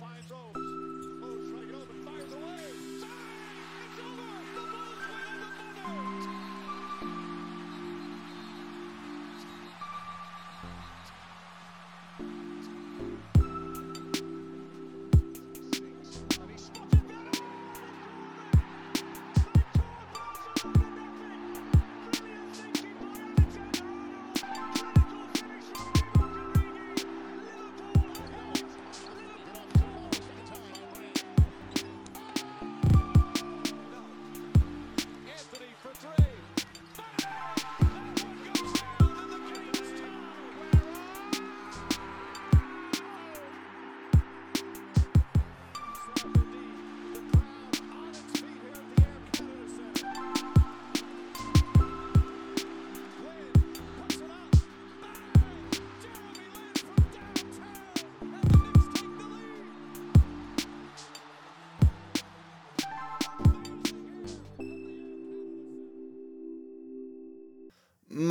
[0.00, 0.91] finds those.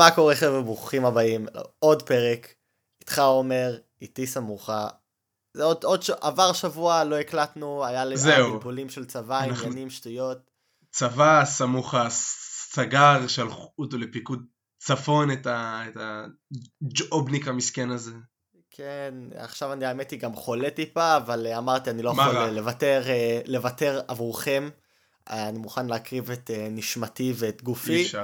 [0.01, 2.53] מה קורה חבר'ה, ברוכים הבאים לעוד פרק.
[3.01, 4.87] איתך עומר, איתי סמוכה.
[5.53, 6.09] זה עוד, עוד ש...
[6.09, 8.05] עבר שבוע, לא הקלטנו, היה
[8.51, 9.65] בלבולים של צבא, אנחנו...
[9.65, 10.51] עניינים, שטויות.
[10.91, 14.45] צבא, סמוכה, סגר, שלחו אותו לפיקוד
[14.79, 15.83] צפון את, ה...
[15.87, 15.97] את
[16.81, 18.11] הג'ובניק המסכן הזה.
[18.71, 23.41] כן, עכשיו אני האמת היא גם חולה טיפה, אבל אמרתי אני לא יכול לוותר, אה,
[23.45, 24.69] לוותר עבורכם.
[25.29, 27.95] אני מוכן להקריב את אה, נשמתי ואת גופי.
[27.95, 28.23] אי אפשר.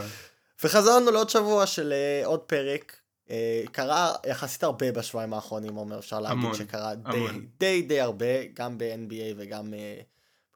[0.64, 2.96] וחזרנו לעוד שבוע של uh, עוד פרק.
[3.28, 3.30] Uh,
[3.72, 7.40] קרה יחסית הרבה בשבועיים האחרונים, עומר, אפשר להגיד המון, שקרה המון.
[7.40, 10.04] די, די די הרבה, גם ב-NBA וגם uh,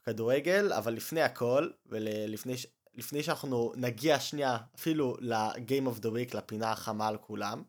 [0.01, 2.55] בכדורגל, אבל לפני הכל, ולפני
[2.95, 7.63] לפני שאנחנו נגיע שנייה אפילו ל-game of the week, לפינה החמה על כולם.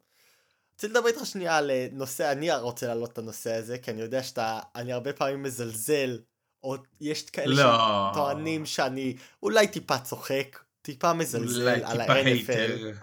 [0.75, 4.23] רוצה לדבר איתך שנייה על נושא, אני רוצה להעלות את הנושא הזה, כי אני יודע
[4.23, 6.19] שאתה, אני הרבה פעמים מזלזל,
[6.63, 8.11] או יש כאלה לא.
[8.13, 12.95] שטוענים שאני אולי טיפה צוחק, טיפה מזלזל על ה-NFL.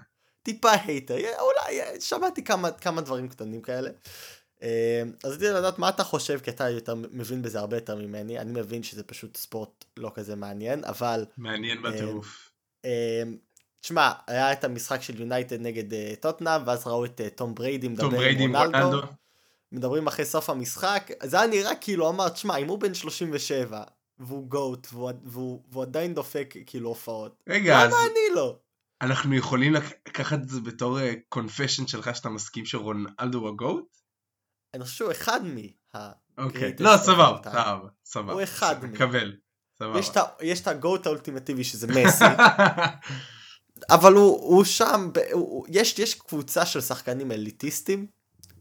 [0.44, 3.90] טיפה hater, אולי שמעתי כמה, כמה דברים קטנים כאלה.
[4.64, 8.40] אה, אז רציתי לדעת מה אתה חושב, כי אתה יותר מבין בזה הרבה יותר ממני,
[8.40, 11.26] אני מבין שזה פשוט ספורט לא כזה מעניין, אבל...
[11.38, 12.52] מעניין בטירוף.
[13.82, 17.88] תשמע, אה, היה את המשחק של יונייטד נגד אה, טוטנאם, ואז ראו את תום בריידי
[17.88, 19.02] מדבר עם רונלדו.
[19.72, 23.84] מדברים אחרי סוף המשחק, זה היה נראה כאילו אמר, תשמע, אם הוא בן 37,
[24.20, 27.44] והוא גוט, והוא, והוא, והוא עדיין דופק כאילו הופעות.
[27.50, 27.94] רגע, למה אז...
[27.94, 28.60] אני לא?
[29.02, 31.00] אנחנו יכולים לקחת את זה בתור
[31.30, 33.98] קונפשן uh, שלך שאתה מסכים שרונלדו הוא הגוט?
[34.74, 36.12] אני חושב שהוא אחד מה...
[36.38, 38.34] אוקיי, לא, סבבה, סבבה, סבבה.
[38.34, 38.92] הוא אחד מ...
[38.92, 39.36] מקבל,
[39.84, 40.00] סבבה.
[40.42, 42.26] יש את הגוט האולטימטיבי שזה מסי.
[43.96, 48.08] אבל הוא, הוא שם, הוא, יש, יש קבוצה של שחקנים אליטיסטים,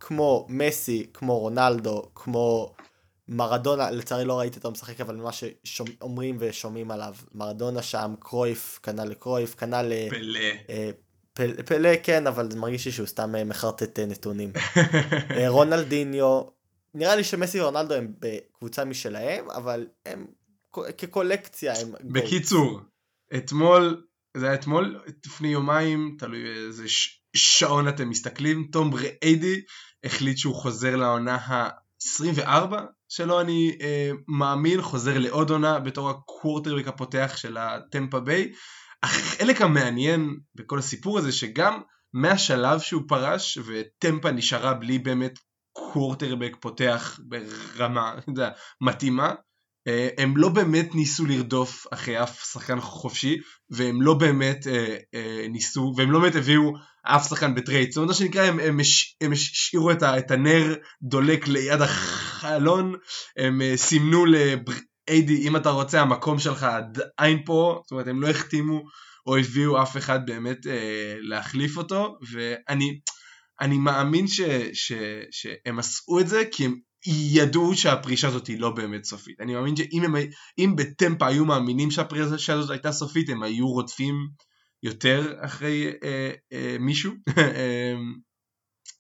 [0.01, 2.75] כמו מסי, כמו רונלדו, כמו
[3.29, 5.31] מרדונה, לצערי לא ראיתי אותו משחק, אבל מה
[5.65, 9.93] שאומרים ושומעים עליו, מרדונה שם, קרויף, קנה לקרויף, קנה ל...
[10.11, 10.39] פלא.
[10.69, 10.91] אה,
[11.33, 14.53] פלא, פלא כן, אבל מרגיש לי שהוא סתם אה, מחרטט אה, נתונים.
[15.49, 16.43] רונלדיניו,
[16.95, 20.27] נראה לי שמסי ורונלדו הם בקבוצה משלהם, אבל הם
[20.99, 21.93] כקולקציה הם...
[22.13, 22.81] בקיצור,
[23.37, 24.07] אתמול,
[24.37, 26.85] זה היה אתמול, לפני יומיים, תלוי איזה
[27.37, 29.61] שעון אתם מסתכלים, תום בריידי
[30.05, 32.73] החליט שהוא חוזר לעונה ה-24
[33.09, 38.53] שלו אני אה, מאמין חוזר לעוד עונה בתור הקוורטרבק הפותח של הטמפה ביי.
[39.03, 41.81] החלק המעניין בכל הסיפור הזה שגם
[42.13, 45.39] מהשלב שהוא פרש וטמפה נשארה בלי באמת
[45.73, 49.35] קוורטרבק פותח ברמה יודע, מתאימה
[50.19, 53.39] הם לא באמת ניסו לרדוף אחרי אף שחקן חופשי
[53.71, 56.73] והם לא באמת אה, אה, ניסו והם לא באמת הביאו
[57.03, 57.93] אף שחקן בטרייד.
[57.93, 58.81] זאת אומרת שנקרא הם, הם,
[59.21, 62.95] הם השאירו את, ה, את הנר דולק ליד החלון
[63.37, 68.29] הם אה, סימנו לבריידי אם אתה רוצה המקום שלך עדיין פה זאת אומרת הם לא
[68.29, 68.83] החתימו
[69.27, 73.01] או הביאו אף אחד באמת אה, להחליף אותו ואני
[73.61, 74.41] אני מאמין ש,
[74.73, 74.93] ש,
[75.31, 76.75] שהם עשו את זה כי הם
[77.07, 79.41] ידעו שהפרישה הזאת היא לא באמת סופית.
[79.41, 80.15] אני מאמין שאם הם,
[80.59, 84.29] אם בטמפה היו מאמינים שהפרישה הזאת הייתה סופית, הם היו רודפים
[84.83, 87.13] יותר אחרי אה, אה, מישהו.
[87.39, 88.15] אמ,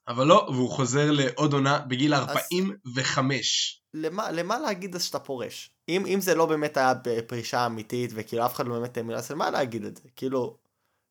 [0.08, 3.82] אבל לא, והוא חוזר לעוד עונה בגיל 45.
[3.94, 5.70] למה, למה להגיד אז שאתה פורש?
[5.88, 9.30] אם, אם זה לא באמת היה בפרישה אמיתית וכאילו אף אחד לא באמת האמין, אז
[9.30, 10.02] למה להגיד את זה?
[10.16, 10.56] כאילו,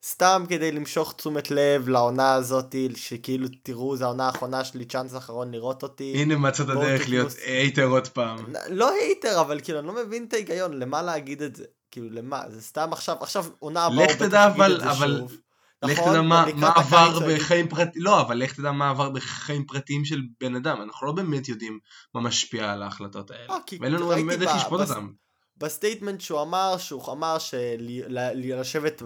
[0.05, 5.51] סתם כדי למשוך תשומת לב לעונה הזאת, שכאילו תראו, זו העונה האחרונה שלי, צ'אנס אחרון
[5.51, 6.13] לראות אותי.
[6.15, 8.38] הנה מצאת הדרך להיות hater עוד פעם.
[8.69, 11.63] לא hater, אבל כאילו, אני לא מבין את ההיגיון, למה להגיד את זה?
[11.91, 12.44] כאילו, למה?
[12.49, 15.21] זה סתם עכשיו, עכשיו עונה הבאה, לך תדע, אבל, אבל...
[15.83, 20.05] לך תדע מה, מה עבר בחיים פרטיים, לא, אבל לך תדע מה עבר בחיים פרטיים
[20.05, 21.79] של בן אדם, אנחנו לא באמת יודעים
[22.13, 25.09] מה משפיע על ההחלטות האלה, אה, ואין לנו באמת איך לשפוט אותם.
[25.59, 29.01] ב statement שהוא אמר, שהוא אמר שלשבת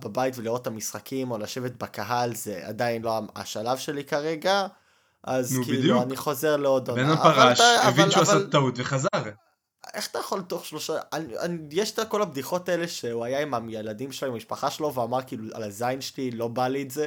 [0.00, 4.66] בבית ולראות את המשחקים, או לשבת בקהל, זה עדיין לא השלב שלי כרגע,
[5.24, 6.02] אז כאילו, בדיוק.
[6.02, 7.02] אני חוזר לעוד עונה.
[7.02, 9.08] בן הפרש, הבין שהוא עשה טעות וחזר.
[9.94, 13.68] איך אתה יכול תוך שלושה, אני, אני, יש את כל הבדיחות האלה שהוא היה עם
[13.68, 17.06] הילדים שלו, עם המשפחה שלו, ואמר כאילו על הזין שלי לא בא לי את זה,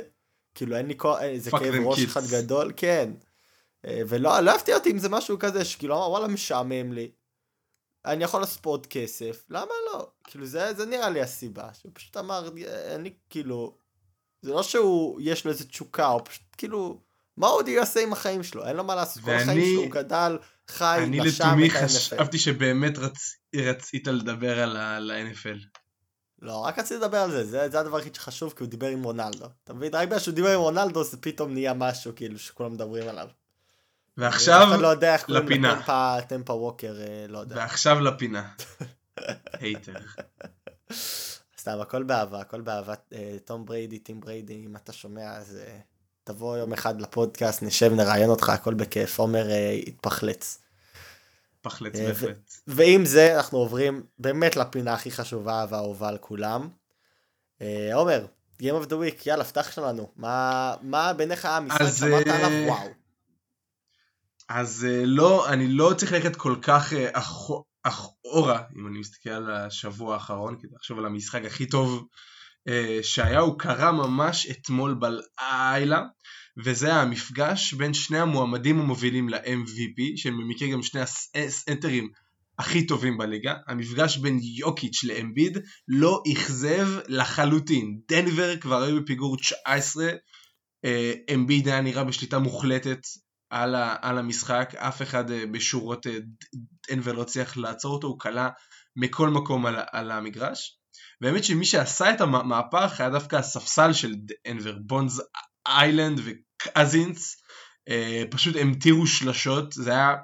[0.55, 3.11] כאילו אין לי כל, איזה כאב ראש אחד גדול, כן.
[3.85, 7.11] אה, ולא לא הפתיע אותי אם זה משהו כזה שכאילו אמר וואלה משעמם לי.
[8.05, 10.07] אני יכול לעשות פה עוד כסף, למה לא?
[10.23, 12.49] כאילו זה, זה נראה לי הסיבה, שהוא פשוט אמר,
[12.95, 13.77] אני כאילו,
[14.41, 17.01] זה לא שהוא, יש לו איזה תשוקה, הוא פשוט כאילו,
[17.37, 18.65] מה עוד יעשה עם החיים שלו?
[18.65, 20.37] אין לו מה לעשות, ואני, כל החיים שלו הוא גדל,
[20.67, 23.35] חי, אני לתומי חשבתי שבאמת רצ...
[23.55, 25.79] רצית לדבר על ה-NFL.
[26.41, 29.03] לא, רק רציתי לדבר על זה, זה, זה הדבר הכי שחשוב, כי הוא דיבר עם
[29.03, 29.45] רונלדו.
[29.63, 29.95] אתה מבין?
[29.95, 33.27] רק בגלל שהוא דיבר עם רונלדו, זה פתאום נהיה משהו, כאילו, שכולם מדברים עליו.
[34.19, 37.55] ועכשיו לא יודע איך קוראים לטמפה, טמפה ווקר, אה, לא יודע.
[37.55, 38.49] ועכשיו לפינה.
[39.59, 39.93] הייטר.
[41.59, 42.93] סתם, הכל באהבה, הכל באהבה.
[43.13, 45.79] אה, תום בריידי, טים בריידי, אם אתה שומע, אז אה,
[46.23, 49.19] תבוא יום אחד לפודקאסט, נשב, נראיין אותך, הכל בכיף.
[49.19, 49.47] עומר
[49.87, 50.61] יתפחלץ.
[51.61, 52.53] פחלץ בהחלט.
[52.67, 56.69] ועם זה אנחנו עוברים באמת לפינה הכי חשובה והאהובה על כולם.
[57.93, 58.25] עומר,
[58.61, 60.09] Game of the Week, יאללה, פתח שלנו.
[60.15, 62.98] מה, מה בעיניך המשחק שאמרת עליו וואו?
[64.49, 67.19] אז uh, לא, אני לא צריך ללכת כל כך uh,
[67.83, 72.07] אחורה, אם אני מסתכל על השבוע האחרון, כדי לחשוב על המשחק הכי טוב
[72.69, 72.71] uh,
[73.03, 76.03] שהיה, הוא קרה ממש אתמול בלילה,
[76.65, 81.01] וזה המפגש בין שני המועמדים המובילים ל-MVP, שהם במקרה גם שני
[81.35, 82.09] הסנטרים
[82.59, 85.57] הכי טובים בליגה, המפגש בין יוקיץ' לאמביד
[85.87, 87.99] לא אכזב לחלוטין.
[88.09, 90.11] דנבר כבר היו בפיגור 19,
[91.33, 92.99] אמביד היה נראה בשליטה מוחלטת
[93.49, 98.49] על, ה, על המשחק, אף אחד אה, בשורות אה, לא הצליח לעצור אותו, הוא כלה
[98.95, 100.79] מכל מקום על, על המגרש.
[101.21, 104.13] והאמת שמי שעשה את המהפך היה דווקא הספסל של
[104.47, 105.23] דנבר, בונז
[105.67, 107.41] איילנד וקזינס,
[107.89, 110.15] אה, פשוט המטירו שלשות, זה היה,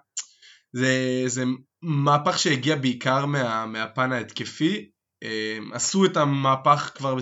[0.73, 1.43] זה, זה
[1.81, 4.89] מהפך שהגיע בעיקר מה, מהפן ההתקפי,
[5.73, 7.15] עשו את המהפך כבר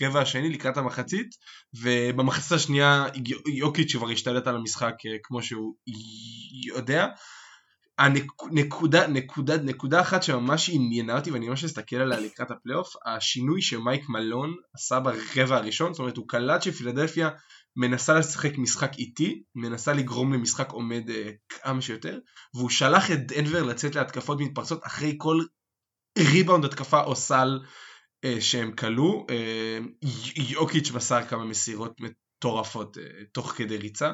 [0.00, 1.28] ברבע השני לקראת המחצית
[1.80, 3.06] ובמחצית השנייה
[3.54, 5.74] יוקיץ' כבר השתלט על המשחק אה, כמו שהוא
[6.76, 7.06] יודע.
[7.98, 14.08] הנקודה, נקודה, נקודה אחת שממש עניינה אותי ואני ממש אסתכל עליה לקראת הפלייאוף, השינוי שמייק
[14.08, 17.30] מלון עשה ברבע הראשון, זאת אומרת הוא קלט שפילדלפיה
[17.76, 22.18] מנסה לשחק משחק איטי, מנסה לגרום למשחק עומד אה, כמה שיותר,
[22.54, 25.42] והוא שלח את דנבר לצאת להתקפות מתפרצות אחרי כל
[26.18, 27.60] ריבאונד התקפה או סל
[28.24, 29.78] אה, שהם כלו, אה,
[30.36, 34.10] יוקיץ' מסר כמה מסירות מטורפות אה, תוך כדי ריצה.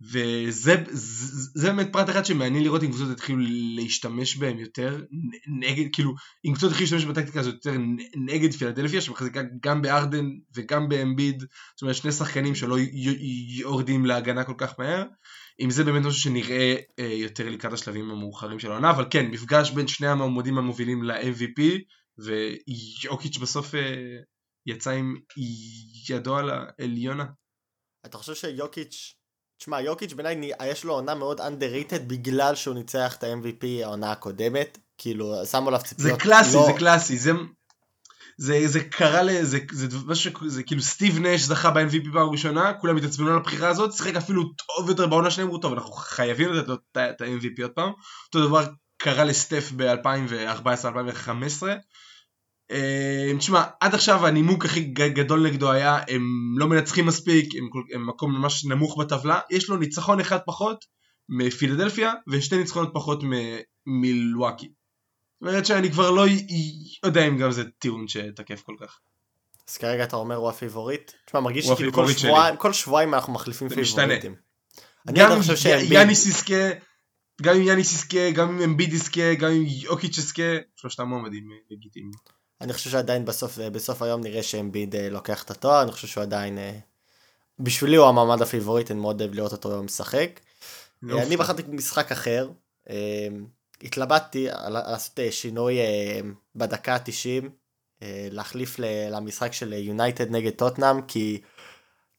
[0.00, 3.38] וזה זה, זה באמת פרט אחד שמעניין לראות אם קבוצות יתחילו
[3.76, 5.02] להשתמש בהם יותר
[5.60, 7.78] נגד, כאילו אם קבוצות יתחילו להשתמש בטקטיקה הזאת יותר
[8.16, 11.44] נגד פילדלפיה שמחזיקה גם בארדן וגם באמביד,
[11.74, 12.76] זאת אומרת שני שחקנים שלא
[13.58, 15.04] יורדים להגנה כל כך מהר,
[15.60, 19.70] אם זה באמת משהו שנראה אה, יותר לקראת השלבים המאוחרים של העונה, אבל כן, מפגש
[19.70, 21.62] בין שני המועמדים המובילים ל-MVP,
[22.18, 23.80] ויוקיץ' בסוף אה,
[24.66, 25.16] יצא עם
[26.10, 27.24] ידו על העליונה.
[28.06, 29.14] אתה חושב שיוקיץ',
[29.58, 34.78] תשמע, יוקיץ' בעיניי יש לו עונה מאוד underrated בגלל שהוא ניצח את ה-MVP העונה הקודמת,
[34.98, 36.10] כאילו שמו עליו ציפיות.
[36.10, 36.66] זה קלאסי, לא...
[36.66, 37.30] זה קלאסי, זה...
[38.36, 39.42] זה, זה קרה ל...
[39.42, 43.68] זה, זה, זה, זה, כאילו סטיב נש זכה ב-MVP פעם ראשונה, כולם התעצבנו על הבחירה
[43.68, 47.62] הזאת, שיחק אפילו טוב יותר בעונה שלהם, אמרו טוב, אנחנו חייבים לתת לו את ה-MVP
[47.62, 47.92] עוד פעם.
[48.26, 48.64] אותו דבר
[48.98, 51.66] קרה לסטף ב-2014-2015.
[52.70, 56.22] אה, תשמע, עד עכשיו הנימוק הכי גדול נגדו היה הם
[56.58, 60.84] לא מנצחים מספיק, הם, הם מקום ממש נמוך בטבלה, יש לו ניצחון אחד פחות
[61.28, 63.22] מפילדלפיה ושתי ניצחונות פחות
[63.86, 64.68] ממילואקי.
[65.40, 66.24] זאת אומרת שאני כבר לא
[67.04, 68.98] יודע אם גם זה טיעון שתקף כל כך.
[69.68, 71.12] אז כרגע אתה אומר הוא הפיבוריט?
[71.26, 74.34] תשמע מרגיש שכאילו כל שבועיים, כל שבועיים אנחנו מחליפים פיבוריטים.
[75.12, 76.68] גם אם יאניס יזכה,
[77.42, 80.42] גם אם יאניס יזכה, גם אם אמביד יזכה, גם אם יוקיץ' יזכה,
[80.76, 82.12] שלושתם מועמדים אה, לגיטימיים.
[82.60, 86.06] אני חושב שעדיין בסוף, אה, בסוף היום נראה שאמביד אה, לוקח את התואר, אני חושב
[86.06, 86.58] שהוא עדיין,
[87.58, 90.40] בשבילי הוא המעמד הפיבוריט, אני מאוד אוהב לראות אותו משחק.
[91.02, 92.48] אני בחרתי משחק אחר,
[93.82, 96.20] התלבטתי לעשות אה, שינוי אה,
[96.56, 97.48] בדקה ה-90,
[98.02, 98.76] אה, להחליף
[99.10, 101.40] למשחק של יונייטד נגד טוטנאם, כי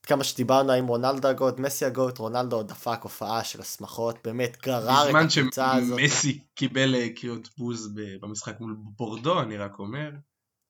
[0.02, 5.14] כמה שדיברנו עם רונלדו הגוט, מסי הגוט, רונלדו דפק הופעה של הסמכות, באמת גרר את
[5.14, 5.88] הקבוצה הזאת.
[5.88, 10.10] בזמן שמסי קיבל קריאות בוז במשחק מול בורדו, אני רק אומר.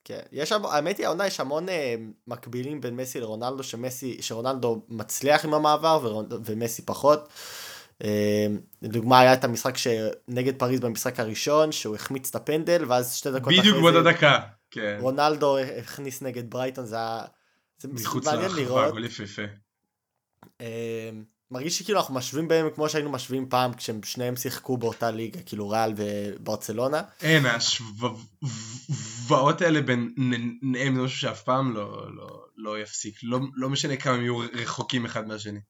[0.04, 1.94] כן, יש, האמת היא העונה יש המון אה,
[2.26, 7.20] מקבילים בין מסי לרונלדו, שמסי, שרונלדו מצליח עם המעבר ומסי פחות.
[7.20, 7.32] אה,
[8.82, 13.42] לדוגמה היה את המשחק שנגד פריז במשחק הראשון, שהוא החמיץ את הפנדל, ואז שתי דקות
[13.42, 13.60] אחרי זה...
[13.62, 14.38] בדיוק באותה דקה,
[14.70, 14.98] כן.
[15.00, 17.24] רונלדו הכניס נגד ברייטון, זה היה...
[17.78, 17.88] זה
[18.24, 18.94] מעניין לראות.
[18.94, 19.42] מחוץ יפהפה.
[20.60, 21.10] אה,
[21.50, 25.68] מרגיש שכאילו אנחנו משווים בהם כמו שהיינו משווים פעם כשהם שניהם שיחקו באותה ליגה, כאילו
[25.68, 27.02] ריאל וברצלונה.
[27.20, 28.02] אין, ההשוואות
[29.60, 30.14] האלה בין
[30.62, 34.38] נאם זה משהו שאף פעם לא, לא, לא יפסיק, לא, לא משנה כמה הם יהיו
[34.38, 35.60] רחוקים אחד מהשני.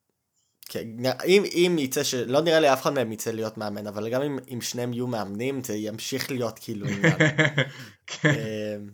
[0.68, 0.88] כן,
[1.26, 2.14] אם, אם יצא ש...
[2.14, 5.06] לא נראה לי אף אחד מהם יצא להיות מאמן, אבל גם אם, אם שניהם יהיו
[5.06, 6.86] מאמנים, זה ימשיך להיות כאילו
[8.06, 8.28] כן.
[8.28, 8.90] אמ,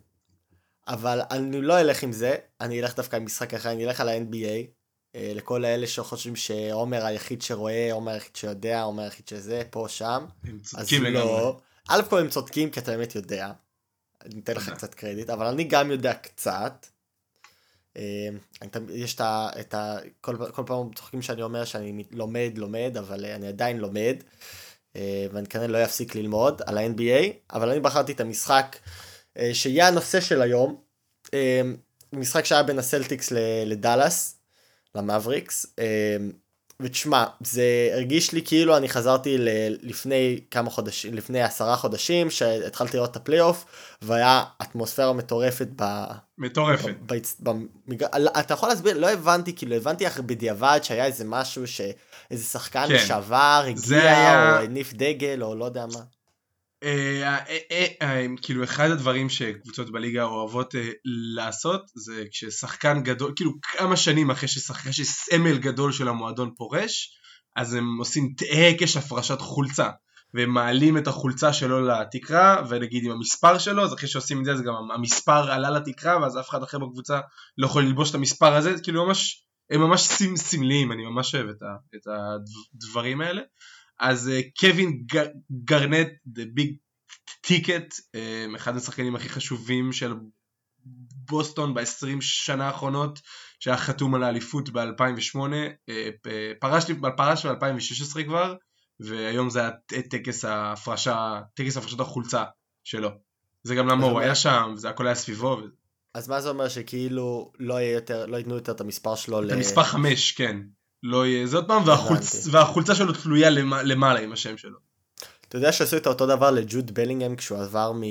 [0.89, 4.09] אבל אני לא אלך עם זה, אני אלך דווקא עם משחק אחר, אני אלך על
[4.09, 4.67] ה-NBA.
[5.15, 10.27] אה, לכל האלה שחושבים שעומר היחיד שרואה, עומר היחיד שיודע, עומר היחיד שזה, פה, שם.
[10.45, 11.09] הם צודקים לא.
[11.09, 11.25] לגמרי.
[11.25, 11.61] לא.
[11.89, 13.53] א' כל הם צודקים כי אתה באמת יודע.
[14.25, 16.87] אני אתן לך קצת קרדיט, אבל אני גם יודע קצת.
[17.97, 18.29] אה,
[18.91, 19.97] יש את ה...
[20.21, 24.17] כל, כל פעם צוחקים שאני אומר שאני לומד, לומד, אבל אני עדיין לומד.
[24.97, 28.77] אה, ואני כנראה לא אפסיק ללמוד על ה-NBA, אבל אני בחרתי את המשחק
[29.53, 30.81] שיהיה הנושא של היום.
[32.13, 33.33] משחק שהיה בין הסלטיקס
[33.67, 34.39] לדאלאס.
[34.95, 35.67] למאבריקס.
[36.85, 42.97] ותשמע, זה הרגיש לי כאילו אני חזרתי ל- לפני כמה חודשים, לפני עשרה חודשים, שהתחלתי
[42.97, 43.65] לראות את הפלייאוף,
[44.03, 46.05] והיה אטמוספירה מטורפת ב...
[46.39, 46.95] מטורפת.
[47.07, 47.15] ב...
[47.43, 47.51] ב...
[47.89, 48.03] ב...
[48.39, 48.99] אתה יכול להסביר?
[48.99, 52.95] לא הבנתי, כאילו הבנתי איך בדיעבד שהיה איזה משהו שאיזה שחקן כן.
[52.95, 54.59] לשעבר הגיע, היה...
[54.59, 56.01] או הניף דגל, או לא יודע מה.
[56.85, 57.39] אה,
[57.71, 60.75] אה, אה, כאילו אחד הדברים שקבוצות בליגה אוהבות
[61.37, 67.19] לעשות זה כששחקן גדול, כאילו כמה שנים אחרי ששחקן שסמל גדול של המועדון פורש
[67.57, 69.91] אז הם עושים טקש הפרשת חולצה
[70.35, 74.53] והם מעלים את החולצה שלו לתקרה ונגיד עם המספר שלו אז אחרי שעושים את זה
[74.53, 77.21] אז גם המספר עלה לתקרה ואז אף אחד אחר בקבוצה
[77.59, 82.07] לא יכול ללבוש את המספר הזה כאילו ממש הם ממש סמליים אני ממש אוהב את
[82.07, 83.43] הדברים האלה
[84.05, 85.07] אז אה, קווין
[85.65, 86.73] גרנט, The Big
[87.47, 90.15] Ticket, אה, אחד השחקנים הכי חשובים של
[91.31, 93.21] בוסטון ב-20 שנה האחרונות,
[93.61, 95.39] שהיה חתום על האליפות ב-2008,
[95.89, 96.11] אה,
[96.61, 96.85] פרש,
[97.17, 98.55] פרש ב-2016 כבר,
[99.01, 99.71] והיום זה היה
[100.11, 102.45] טקס ההפרשה, טקס הפרשת החולצה
[102.85, 103.11] שלו.
[103.63, 105.61] זה גם למה הוא היה שם, זה הכל היה סביבו.
[106.15, 109.53] אז מה זה אומר שכאילו לא, יותר, לא ייתנו יותר את המספר שלו את.
[109.53, 110.57] המספר 5, כן.
[111.05, 112.47] לא יהיה זה עוד פעם, והחולצ...
[112.51, 113.51] והחולצה שלו תלויה
[113.85, 114.79] למעלה עם השם שלו.
[115.49, 118.03] אתה יודע שעשו את אותו דבר לג'וד בלינגהם כשהוא עבר מ...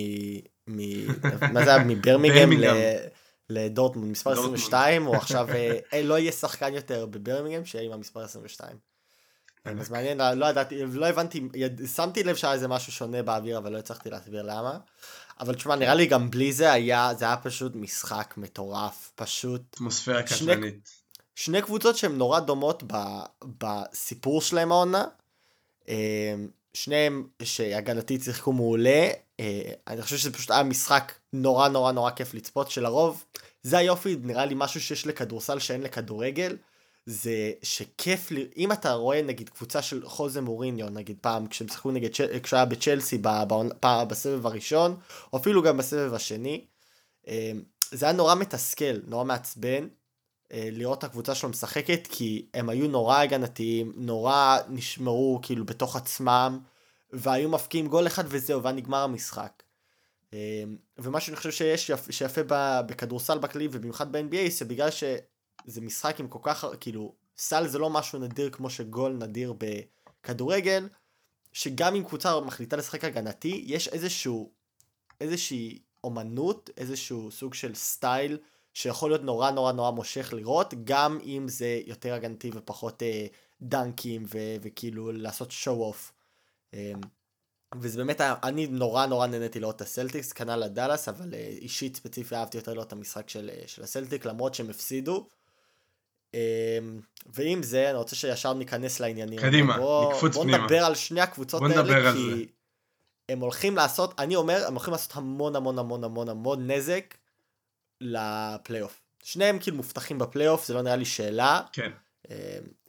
[0.68, 1.08] מ...
[1.54, 1.84] מה זה היה?
[1.88, 2.50] מברמינגהם
[3.50, 5.48] לדורטמונד מספר 22 הוא עכשיו
[5.94, 8.78] אה, לא יהיה שחקן יותר בברמינגהם שיהיה עם המספר 22.
[9.66, 11.48] אז מעניין לא ידעתי לא הבנתי
[11.96, 14.78] שמתי לב שהיה איזה משהו שונה באוויר אבל לא הצלחתי להסביר למה.
[15.40, 19.62] אבל תשמע נראה לי גם בלי זה היה זה היה פשוט משחק מטורף פשוט.
[19.74, 21.03] אטמוספירה קטלנית.
[21.36, 22.94] שני קבוצות שהן נורא דומות ב,
[23.44, 25.06] בסיפור שלהם העונה.
[25.90, 26.36] אה,
[26.74, 29.10] שניהם שהגנתית שיחקו מעולה.
[29.40, 33.24] אה, אני חושב שזה פשוט היה משחק נורא נורא נורא כיף לצפות שלרוב.
[33.64, 36.58] זה היופי, נראה לי משהו שיש לכדורסל שאין לכדורגל.
[37.06, 41.92] זה שכיף לי, אם אתה רואה נגיד קבוצה של חוזה מוריניו, נגיד פעם כשהם שיחקו
[41.92, 42.10] נגד,
[42.44, 43.18] כשהיה היה בצ'לסי
[44.08, 44.96] בסבב הראשון,
[45.34, 46.66] או אפילו גם בסבב השני,
[47.28, 47.52] אה,
[47.92, 49.88] זה היה נורא מתסכל, נורא מעצבן,
[50.56, 56.60] לראות את הקבוצה שלו משחקת, כי הם היו נורא הגנתיים, נורא נשמרו כאילו בתוך עצמם,
[57.14, 59.64] והיו מפקיעים גול אחד וזהו, והיה נגמר המשחק.
[60.34, 60.64] אה,
[60.98, 62.42] ומה שאני חושב שיש שיפה
[62.82, 67.90] בכדורסל בכללי ובמיוחד ב-NBA זה בגלל שזה משחק עם כל כך כאילו סל זה לא
[67.90, 69.54] משהו נדיר כמו שגול נדיר
[70.24, 70.88] בכדורגל
[71.54, 74.52] שגם אם קבוצה מחליטה לשחק הגנתי יש איזשהו
[75.22, 78.38] איזושהי אומנות איזשהו סוג של style
[78.74, 83.26] שיכול להיות נורא נורא נורא מושך לראות, גם אם זה יותר הגנתי ופחות אה,
[83.62, 86.12] דנקים ו- וכאילו לעשות show off.
[86.74, 86.94] אה,
[87.80, 92.36] וזה באמת אני נורא נורא נהניתי לראות את הסלטיקס, כנ"ל לדאלאס, אבל אה, אישית ספציפי
[92.36, 95.28] אהבתי יותר לראות את המשחק של, אה, של הסלטיק, למרות שהם הפסידו.
[96.36, 96.80] אה,
[97.26, 99.40] ועם זה, אני רוצה שישר ניכנס לעניינים.
[99.40, 100.58] קדימה, בוא, נקפוץ בוא פנימה.
[100.58, 102.44] בוא נדבר על שני הקבוצות האלה, כי זה.
[103.30, 107.16] הם הולכים לעשות, אני אומר, הם הולכים לעשות המון המון המון המון המון נזק
[108.04, 109.02] לפלייאוף.
[109.24, 111.62] שניהם כאילו מובטחים בפלייאוף, זה לא נראה לי שאלה.
[111.74, 111.92] כן.
[112.30, 112.36] אמ,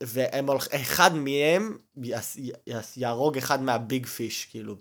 [0.00, 1.76] והם הולכים, אחד מהם
[2.96, 4.76] יהרוג אחד מה big fish כאילו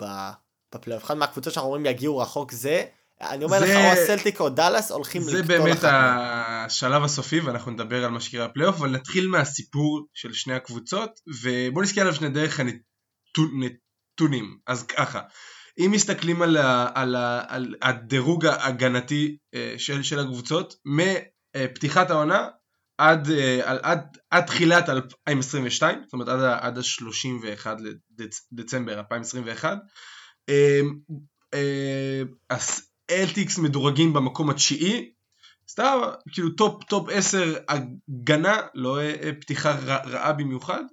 [0.76, 1.04] בפלייאוף.
[1.04, 2.86] אחד מהקבוצות שאנחנו אומרים יגיעו רחוק זה,
[3.22, 3.66] אני אומר זה...
[3.66, 8.20] לך או הסלטיק או דאלאס הולכים לקטול זה באמת השלב הסופי ואנחנו נדבר על מה
[8.20, 14.58] שקרה בפלייאוף, אבל נתחיל מהסיפור של שני הקבוצות ובוא נסתכל עליו שני דרך הנתונים.
[14.68, 15.22] אז ככה.
[15.80, 22.48] אם מסתכלים על, ה, על, ה, על הדירוג ההגנתי אה, של, של הקבוצות, מפתיחת העונה
[22.98, 23.32] עד,
[23.64, 27.68] עד, עד, עד תחילת 2022, זאת אומרת עד, עד ה-31
[28.52, 29.78] לדצמבר 2021,
[33.10, 35.12] הסלטיקס מדורגים במקום התשיעי,
[35.70, 36.00] סתם
[36.32, 39.00] כאילו top top 10 הגנה, לא
[39.42, 39.72] פתיחה
[40.06, 40.84] רעה במיוחד,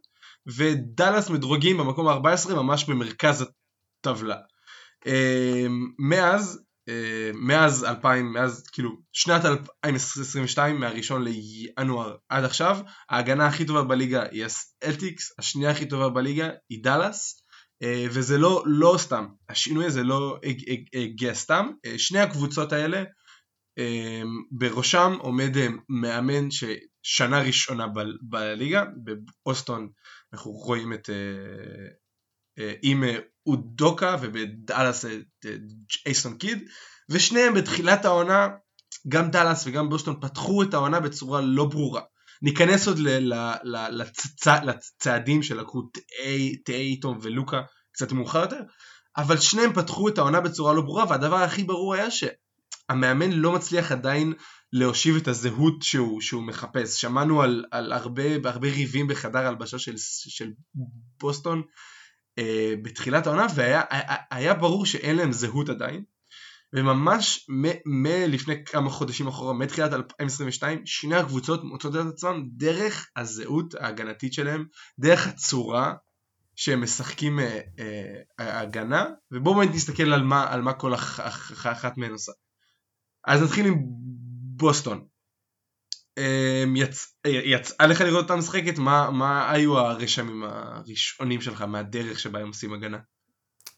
[0.46, 3.46] ודאלאס מדורגים במקום ה-14 ממש במרכז
[4.00, 4.36] הטבלה.
[5.06, 12.78] אמ, מאז, אה, מאז 2000, מאז כאילו שנת 2022 מהראשון לינואר עד עכשיו,
[13.10, 14.44] ההגנה הכי טובה בליגה היא
[14.84, 17.42] אלטיקס, השנייה הכי טובה בליגה היא דאלאס,
[17.82, 20.38] אה, וזה לא, לא סתם, השינוי הזה לא
[20.94, 23.04] הגיע סתם, אה, שני הקבוצות האלה
[24.50, 25.56] בראשם עומד
[25.88, 27.86] מאמן ששנה ראשונה
[28.22, 28.84] בליגה,
[29.44, 29.88] באוסטון
[30.32, 31.88] אנחנו רואים את אה, אה,
[32.82, 35.46] עם אה, אודוקה ובדאלאס את
[36.06, 36.68] אייסון קיד
[37.10, 38.48] ושניהם בתחילת העונה
[39.08, 42.00] גם דאלאס וגם בוסטון פתחו את העונה בצורה לא ברורה
[42.42, 42.98] ניכנס עוד
[44.64, 45.82] לצעדים שלקחו
[46.64, 47.62] טייטום ולוקה
[47.92, 48.60] קצת מאוחר יותר
[49.16, 53.92] אבל שניהם פתחו את העונה בצורה לא ברורה והדבר הכי ברור היה שהמאמן לא מצליח
[53.92, 54.32] עדיין
[54.72, 57.00] להושיב את הזהות שהוא, שהוא מחפש.
[57.00, 60.50] שמענו על, על הרבה, הרבה ריבים בחדר הלבשה של, של
[61.20, 61.62] בוסטון
[62.40, 63.82] אה, בתחילת העונה, והיה
[64.30, 66.04] היה ברור שאין להם זהות עדיין.
[66.72, 67.46] וממש
[67.86, 74.64] מלפני כמה חודשים אחורה, מתחילת 2022, שני הקבוצות מוצאות את עצמם דרך הזהות ההגנתית שלהם,
[74.98, 75.94] דרך הצורה
[76.56, 77.60] שהם משחקים אה,
[78.40, 82.32] אה, הגנה, ובואו באמת נסתכל על מה, על מה כל אחת מהן עושה.
[83.26, 83.76] אז נתחיל עם
[84.56, 85.09] בוסטון.
[86.20, 86.76] אמ,
[87.26, 88.78] יצא לך לראות אותה משחקת?
[88.78, 92.98] מה, מה היו הרשמים הראשונים שלך מהדרך שבה הם עושים הגנה?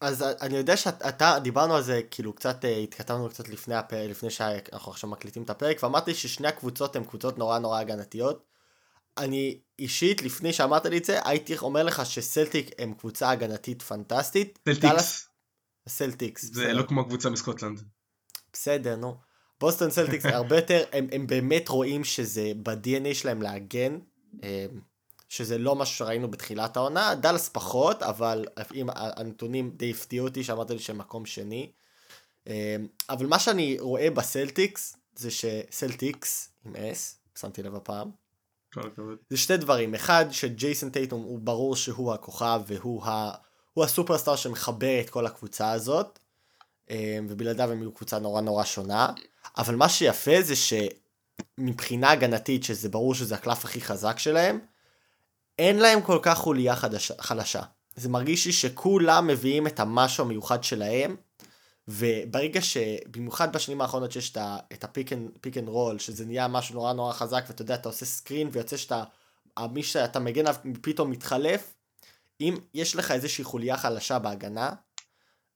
[0.01, 4.29] אז אני יודע שאתה, דיברנו על זה, כאילו קצת אה, התכתבנו קצת לפני הפרק, לפני
[4.29, 8.45] שאנחנו עכשיו מקליטים את הפרק, ואמרתי ששני הקבוצות הן קבוצות נורא נורא הגנתיות.
[9.17, 14.59] אני אישית, לפני שאמרת לי את זה, הייתי אומר לך שסלטיק הם קבוצה הגנתית פנטסטית.
[14.69, 15.27] סלטיקס.
[15.89, 16.43] סלטיקס.
[16.53, 17.81] זה לא כמו הקבוצה מסקוטלנד.
[18.53, 19.17] בסדר, נו.
[19.63, 23.99] בוסטון סלטיקס הרבה יותר, הם, הם באמת רואים שזה ב-DNA שלהם להגן,
[24.43, 24.65] אה,
[25.29, 28.45] שזה לא משהו שראינו בתחילת העונה, דאלס פחות, אבל
[28.75, 31.71] אם הנתונים די הפתיעו אותי, שאמרת לי שהם מקום שני.
[32.47, 32.75] אה,
[33.09, 38.11] אבל מה שאני רואה בסלטיקס, זה שסלטיקס, עם S, שמתי לב הפעם,
[39.29, 43.31] זה שתי דברים, אחד שג'ייסון טייטום הוא ברור שהוא הכוכב והוא ה...
[43.73, 46.19] הוא ה superstar שמחבר את כל הקבוצה הזאת,
[47.29, 49.09] ובלעדיו הם יהיו קבוצה נורא נורא שונה.
[49.57, 54.59] אבל מה שיפה זה שמבחינה הגנתית, שזה ברור שזה הקלף הכי חזק שלהם,
[55.59, 57.61] אין להם כל כך חוליה חדשה, חלשה.
[57.95, 61.15] זה מרגיש לי שכולם מביאים את המשהו המיוחד שלהם,
[61.87, 64.33] וברגע שבמיוחד בשנים האחרונות שיש
[64.73, 65.13] את ה pick
[65.57, 69.03] and roll, שזה נהיה משהו נורא נורא חזק, ואתה יודע, אתה עושה screen ויוצא שאתה,
[69.71, 71.73] מי שאתה מגן עליו פתאום מתחלף,
[72.41, 74.69] אם יש לך איזושהי חוליה חלשה בהגנה,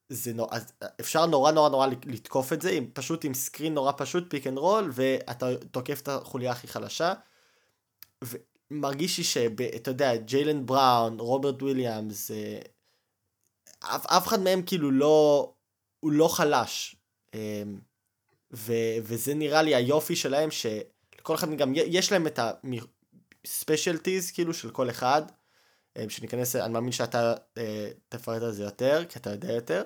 [0.10, 0.48] זה נור...
[0.52, 4.48] אז אפשר נורא נורא נורא לתקוף את זה, עם, פשוט עם screen נורא פשוט, pick
[4.48, 7.14] and roll, ואתה תוקף את החוליה הכי חלשה.
[8.24, 12.60] ומרגיש לי שאתה יודע, ג'יילן בראון, רוברט וויליאמס, אה,
[13.80, 15.52] אף, אף אחד מהם כאילו לא,
[16.00, 16.96] הוא לא חלש.
[17.34, 17.64] אה,
[18.54, 22.40] ו, וזה נראה לי היופי שלהם, שלכל אחד גם, יש להם את
[23.46, 25.22] ה specialties כאילו של כל אחד.
[25.98, 29.84] אה, שניכנס, אני מאמין שאתה אה, תפרט על זה יותר, כי אתה יודע יותר.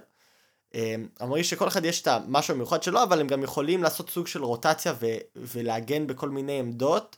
[0.74, 4.28] אמ, אמרתי שכל אחד יש את המשהו המיוחד שלו, אבל הם גם יכולים לעשות סוג
[4.28, 7.18] של רוטציה ו- ולהגן בכל מיני עמדות,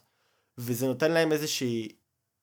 [0.57, 1.89] וזה נותן להם איזושהי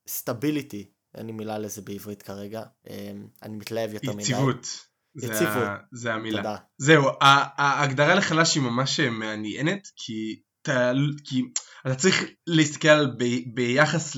[0.08, 4.22] stability, אין לי מילה לזה בעברית כרגע, אמ, אני מתלהב יותר מדי.
[4.22, 4.90] יציבות.
[5.16, 5.68] יציבות.
[5.92, 6.36] זה המילה.
[6.36, 6.56] תודה.
[6.78, 10.92] זהו, ההגדרה לחלש היא ממש מעניינת, כי אתה,
[11.24, 11.42] כי
[11.86, 14.16] אתה צריך להסתכל ב, ביחס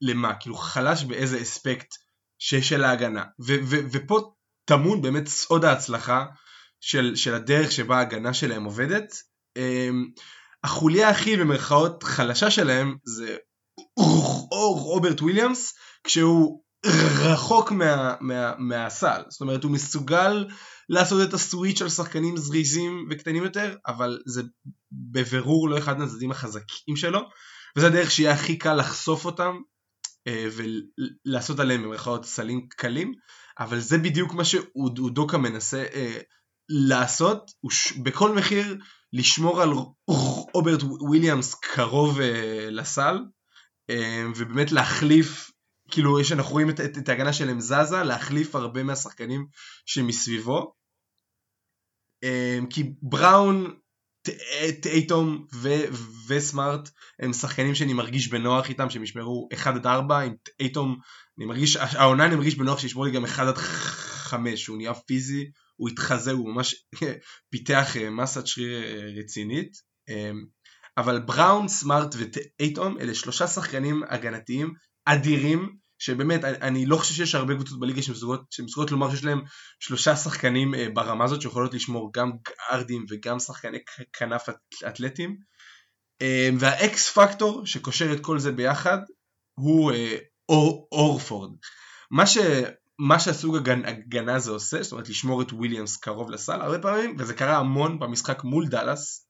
[0.00, 1.94] למה, כאילו חלש באיזה אספקט
[2.38, 6.24] של ההגנה, ו, ו, ופה טמון באמת סוד ההצלחה
[6.80, 9.14] של, של הדרך שבה ההגנה שלהם עובדת.
[9.56, 10.10] אמ,
[10.64, 13.36] החוליה הכי במרכאות חלשה שלהם זה
[14.52, 16.62] או רוברט וויליאמס כשהוא
[17.24, 20.46] רחוק מה, מה, מהסל, זאת אומרת הוא מסוגל
[20.88, 24.42] לעשות את הסוויץ' על שחקנים זריזים וקטנים יותר, אבל זה
[24.92, 27.20] בבירור לא אחד מהצדדים החזקים שלו,
[27.76, 29.56] וזה הדרך שיהיה הכי קל לחשוף אותם
[30.26, 33.12] אה, ולעשות עליהם במרכאות סלים קלים.
[33.58, 36.18] אבל זה בדיוק מה שאודוקה מנסה אה,
[36.68, 37.92] לעשות, ש...
[37.92, 38.78] בכל מחיר
[39.12, 39.70] לשמור על
[40.54, 43.18] רוברט וויליאמס קרוב אה, לסל,
[43.90, 45.50] אה, ובאמת להחליף,
[45.90, 49.46] כאילו שאנחנו רואים את, את, את ההגנה שלהם זזה, להחליף הרבה מהשחקנים
[49.86, 50.74] שמסביבו.
[52.70, 53.76] כי בראון,
[54.82, 55.46] טייטום
[56.28, 56.88] וסמארט
[57.20, 60.98] הם שחקנים שאני מרגיש בנוח איתם שהם ישמרו 1 עד 4 עם טייטום
[61.38, 65.50] אני מרגיש העונה אני מרגיש בנוח שישמור לי גם 1 עד 5 הוא נהיה פיזי
[65.76, 66.74] הוא התחזה הוא ממש
[67.50, 68.82] פיתח מסת שריר
[69.18, 69.72] רצינית
[70.96, 77.54] אבל בראון סמארט וטייטום אלה שלושה שחקנים הגנתיים אדירים שבאמת אני לא חושב שיש הרבה
[77.54, 78.02] קבוצות בליגה
[78.50, 79.42] שמסוגלות לומר שיש להם
[79.80, 83.78] שלושה שחקנים אה, ברמה הזאת שיכולות לשמור גם גארדים וגם שחקני
[84.12, 84.48] כנף
[84.88, 85.36] אתלטיים
[86.22, 88.98] אה, והאקס פקטור שקושר את כל זה ביחד
[89.58, 90.16] הוא אה,
[90.48, 91.50] אור, אורפורד.
[92.10, 92.38] מה, ש,
[92.98, 97.34] מה שהסוג הגנה הזה עושה זאת אומרת לשמור את וויליאמס קרוב לסל הרבה פעמים וזה
[97.34, 99.26] קרה המון במשחק מול דאלאס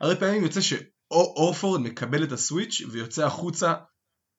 [0.00, 3.74] הרבה פעמים יוצא שאורפורד מקבל את הסוויץ' ויוצא החוצה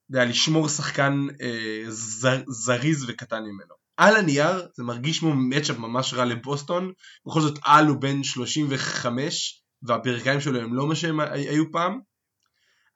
[0.10, 3.76] יודע, לשמור שחקן אה, זר, זריז וקטן ממנו.
[3.98, 6.93] על הנייר זה מרגיש כמו מצ'אפ ממש רע לבוסטון,
[7.26, 12.00] בכל זאת על הוא בן 35 והברכיים שלו הם לא מה שהם היו פעם,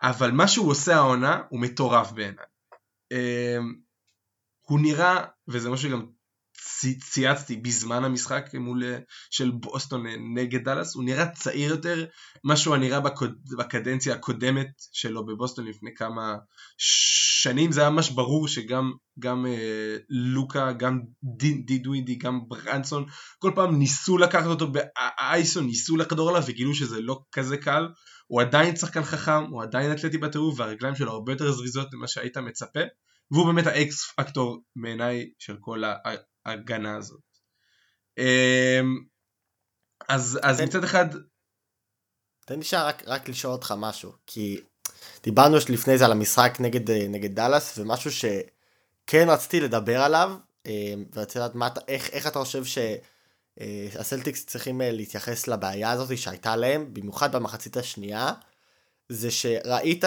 [0.01, 2.45] אבל מה שהוא עושה העונה הוא מטורף בעיניי.
[3.11, 3.57] אה,
[4.61, 6.05] הוא נראה, וזה משהו שגם
[6.99, 8.97] צייצתי בזמן המשחק מול אה,
[9.31, 12.05] של בוסטון אה, נגד דאלאס, הוא נראה צעיר יותר
[12.43, 16.35] ממה שהוא נראה בקוד, בקדנציה הקודמת שלו בבוסטון לפני כמה
[16.77, 20.99] שנים, זה היה ממש ברור שגם גם אה, לוקה, גם
[21.65, 23.05] דידווידי, גם ברנסון,
[23.39, 27.87] כל פעם ניסו לקחת אותו באייסון, ניסו לחדור עליו וגילו שזה לא כזה קל,
[28.27, 32.37] הוא עדיין שחקן חכם, הוא עדיין אתלטי בטירוף והרגליים שלו הרבה יותר זריזות ממה שהיית
[32.37, 32.79] מצפה.
[33.31, 35.83] והוא באמת האקס פקטור בעיניי של כל
[36.45, 37.21] ההגנה הזאת.
[38.17, 39.03] אמ,
[40.09, 41.05] אז, אז תן, מצד אחד...
[42.45, 44.59] תן לי שעה רק, רק לשאול אותך משהו, כי
[45.23, 50.31] דיברנו לפני זה על המשחק נגד, נגד דאלאס, ומשהו שכן רציתי לדבר עליו,
[50.65, 56.17] אמ, ורציתי לדעת מה, איך, איך אתה חושב שהסלטיקס אה, צריכים אה, להתייחס לבעיה הזאת
[56.17, 58.33] שהייתה להם, במיוחד במחצית השנייה,
[59.09, 60.03] זה שראית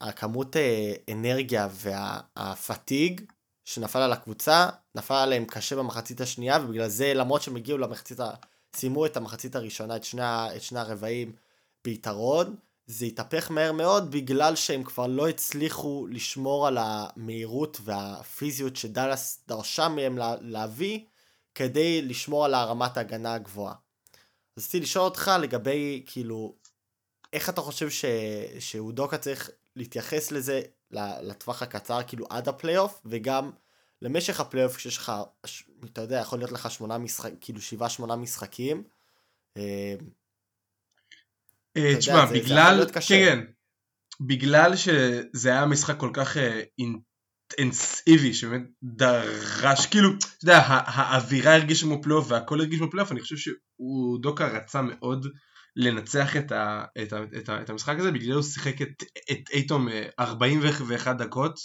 [0.00, 3.20] שהכמות אה, אנרגיה והפתיג
[3.68, 8.18] שנפל על הקבוצה, נפל עליהם קשה במחצית השנייה, ובגלל זה למרות שהם הגיעו למחצית.
[8.76, 10.22] סיימו את המחצית הראשונה, את שני,
[10.56, 11.32] את שני הרבעים
[11.84, 19.42] ביתרון, זה התהפך מהר מאוד בגלל שהם כבר לא הצליחו לשמור על המהירות והפיזיות שדאלאס
[19.48, 21.00] דרשה מהם לה, להביא
[21.54, 23.74] כדי לשמור על הרמת ההגנה הגבוהה.
[24.58, 26.54] רציתי לשאול אותך לגבי כאילו
[27.32, 28.04] איך אתה חושב ש...
[28.58, 33.50] שאודוקה צריך להתייחס לזה לטווח הקצר, כאילו עד הפלייאוף, וגם
[34.02, 35.12] למשך הפלייאוף כשיש לך,
[35.84, 38.82] אתה יודע, יכול להיות לך שמונה משחק, כאילו שבעה שמונה משחקים.
[39.56, 39.94] אה,
[41.76, 43.44] אה, תשמע, בגלל, כן, כן,
[44.20, 46.60] בגלל שזה היה משחק כל כך אה,
[47.58, 53.20] אינטנסיבי, שבאמת דרש, כאילו, אתה יודע, האווירה הרגישה כמו פלייאוף והכל הרגיש כמו פלייאוף, אני
[53.20, 55.26] חושב שהוא דווקא רצה מאוד
[55.80, 59.50] לנצח את, ה, את, ה, את, ה, את המשחק הזה, בגלל הוא שיחק את, את
[59.52, 59.88] אייטום
[60.20, 61.58] 41 אה, דקות,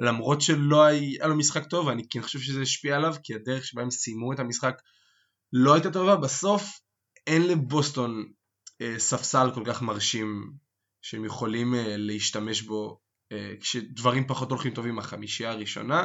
[0.00, 3.82] למרות שלא היה לו משחק טוב, ואני כן חושב שזה השפיע עליו, כי הדרך שבה
[3.82, 4.80] הם סיימו את המשחק
[5.52, 6.80] לא הייתה טובה, בסוף
[7.26, 8.24] אין לבוסטון
[8.80, 10.52] אה, ספסל כל כך מרשים
[11.02, 13.00] שהם יכולים אה, להשתמש בו
[13.32, 16.04] אה, כשדברים פחות הולכים טובים החמישייה הראשונה.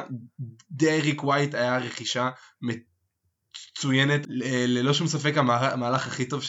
[0.70, 4.26] דריק ווייט היה רכישה מצוינת,
[4.66, 6.42] ללא שום ספק המהלך הכי טוב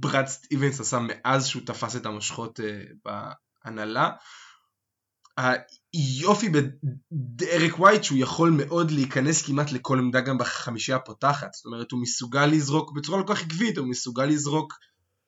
[0.00, 2.62] ברד סטיבנס עשה מאז שהוא תפס את המושכות uh,
[3.64, 4.10] בהנהלה.
[5.92, 11.90] היופי בדרק ווייט שהוא יכול מאוד להיכנס כמעט לכל עמדה גם בחמישייה הפותחת זאת אומרת
[11.92, 14.74] הוא מסוגל לזרוק בצורה כל כך עקבית הוא מסוגל לזרוק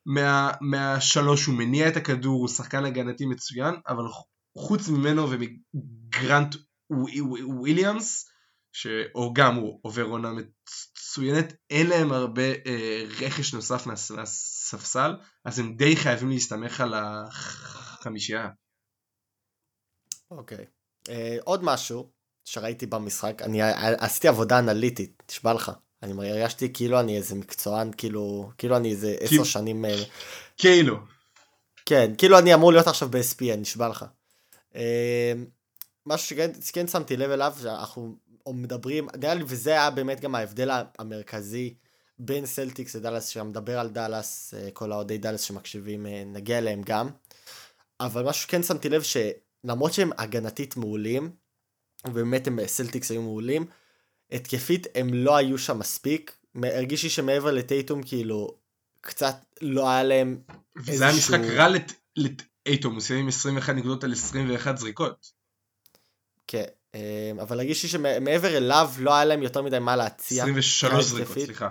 [0.06, 4.04] מה, מהשלוש הוא מניע את הכדור הוא שחקן הגנתי מצוין אבל
[4.58, 6.56] חוץ ממנו ומגרנט
[7.60, 8.31] וויליאמס
[9.14, 15.76] או גם הוא עובר עונה מצוינת, אין להם הרבה אה, רכש נוסף מהספסל, אז הם
[15.76, 18.48] די חייבים להסתמך על החמישייה.
[20.30, 20.66] אוקיי.
[21.08, 22.10] אה, עוד משהו
[22.44, 23.62] שראיתי במשחק, אני
[23.98, 25.72] עשיתי עבודה אנליטית, תשבע לך.
[26.02, 29.84] אני הרגשתי כאילו אני איזה מקצוען, כאילו, כאילו אני איזה עשר כאילו, שנים...
[29.84, 30.02] אה,
[30.56, 30.96] כאילו.
[31.86, 34.04] כן, כאילו אני אמור להיות עכשיו ב-SPN, נשבע לך.
[34.74, 35.32] אה,
[36.06, 40.70] משהו שכן שמתי לב אליו, שאנחנו או מדברים, נראה לי וזה היה באמת גם ההבדל
[40.98, 41.74] המרכזי
[42.18, 47.08] בין סלטיקס לדאלאס, שמדבר על דאלאס, אה, כל האוהדי דאלאס שמקשיבים, אה, נגיע אליהם גם.
[48.00, 51.30] אבל משהו שכן שמתי לב שלמרות שהם הגנתית מעולים,
[52.06, 53.66] ובאמת הם סלטיקס היו מעולים,
[54.32, 56.36] התקפית הם לא היו שם מספיק.
[56.62, 58.56] הרגיש לי שמעבר לטייטום כאילו
[59.00, 60.40] קצת לא היה להם
[60.76, 60.96] איזשהו...
[60.96, 61.66] זה היה משחק רע
[62.16, 65.32] לטייטום, הוא סיים 21 נקודות על 21 זריקות.
[66.46, 66.64] כן,
[67.40, 70.44] אבל הרגיש לי שמעבר אליו לא היה להם יותר מדי מה להציע.
[70.44, 71.68] 23 זריקות, סליחה.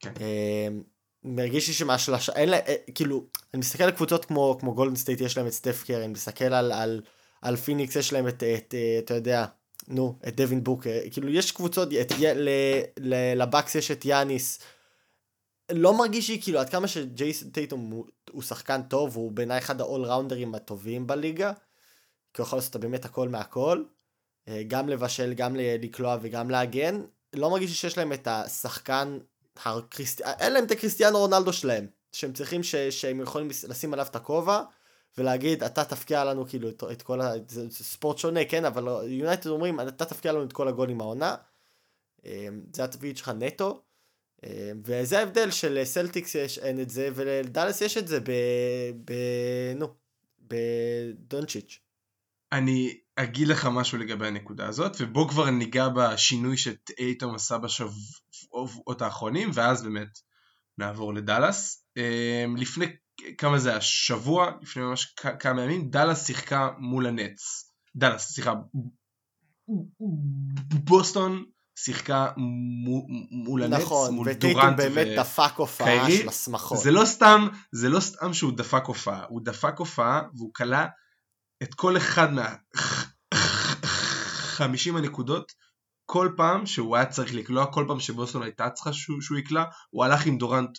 [0.00, 0.12] כן.
[1.24, 2.58] מרגיש לי שמהשלושה, אין לה,
[2.94, 3.24] כאילו,
[3.54, 6.44] אני מסתכל על קבוצות כמו, כמו גולדן סטייט, יש להם את סטף קרי, אני מסתכל
[6.44, 7.02] על, על,
[7.42, 9.46] על פיניקס, יש להם את, את, אתה יודע,
[9.88, 12.48] נו, את דווין בוקר, כאילו, יש קבוצות, את, ל,
[12.98, 14.58] ל, לבקס יש את יאניס,
[15.72, 19.80] לא מרגיש לי כאילו עד כמה שג'ייסון טייטום הוא, הוא שחקן טוב, הוא בעיניי אחד
[19.80, 21.52] האול ראונדרים הטובים בליגה,
[22.34, 23.95] כי הוא יכול לעשות באמת הכל מהכל, אה,
[24.68, 29.18] גם לבשל, גם לקלוע וגם להגן, לא מרגיש לי שיש להם את השחקן,
[29.64, 30.20] הקריסט...
[30.20, 32.74] אין להם את הקריסטיאנו רונלדו שלהם, שהם צריכים ש...
[32.74, 34.62] שהם יכולים לשים עליו את הכובע,
[35.18, 37.32] ולהגיד אתה תפקיע לנו כאילו את, את כל ה...
[37.48, 41.34] זה, ספורט שונה כן אבל יונייטד אומרים אתה תפקיע לנו את כל הגולים העונה.
[42.26, 43.82] אה, זה התפקיד שלך נטו.
[44.44, 48.30] אה, וזה ההבדל של סלטיקס יש אין את זה ולדאלס יש את זה ב...
[49.04, 49.12] ב...
[49.76, 49.86] נו,
[50.48, 51.80] בדונצ'יץ'.
[52.52, 59.50] אני אגיד לך משהו לגבי הנקודה הזאת ובוא כבר ניגע בשינוי שאייטום עשה בשבועות האחרונים
[59.54, 60.18] ואז באמת
[60.78, 61.84] נעבור לדאלאס.
[61.96, 62.86] אה, לפני
[63.38, 63.80] כמה זה היה?
[63.80, 67.70] שבוע, לפני ממש כמה ימים, דאלאס שיחקה מול הנץ.
[67.96, 68.54] דאלאס, סליחה,
[70.84, 71.44] בוסטון
[71.78, 72.32] שיחקה
[73.30, 74.76] מול הנץ, נכון, מול דורנט ו...
[74.76, 76.78] באמת דפק הופעה של השמחות.
[76.78, 80.86] זה לא סתם, זה לא סתם שהוא דפק הופעה, הוא דפק הופעה והוא כלה
[81.62, 82.28] את כל אחד
[84.60, 85.52] מה-50 הנקודות
[86.06, 90.04] כל פעם שהוא היה צריך לקלוע, כל פעם שבוסטון הייתה צריכה שהוא, שהוא יקלע, הוא
[90.04, 90.78] הלך עם דורנט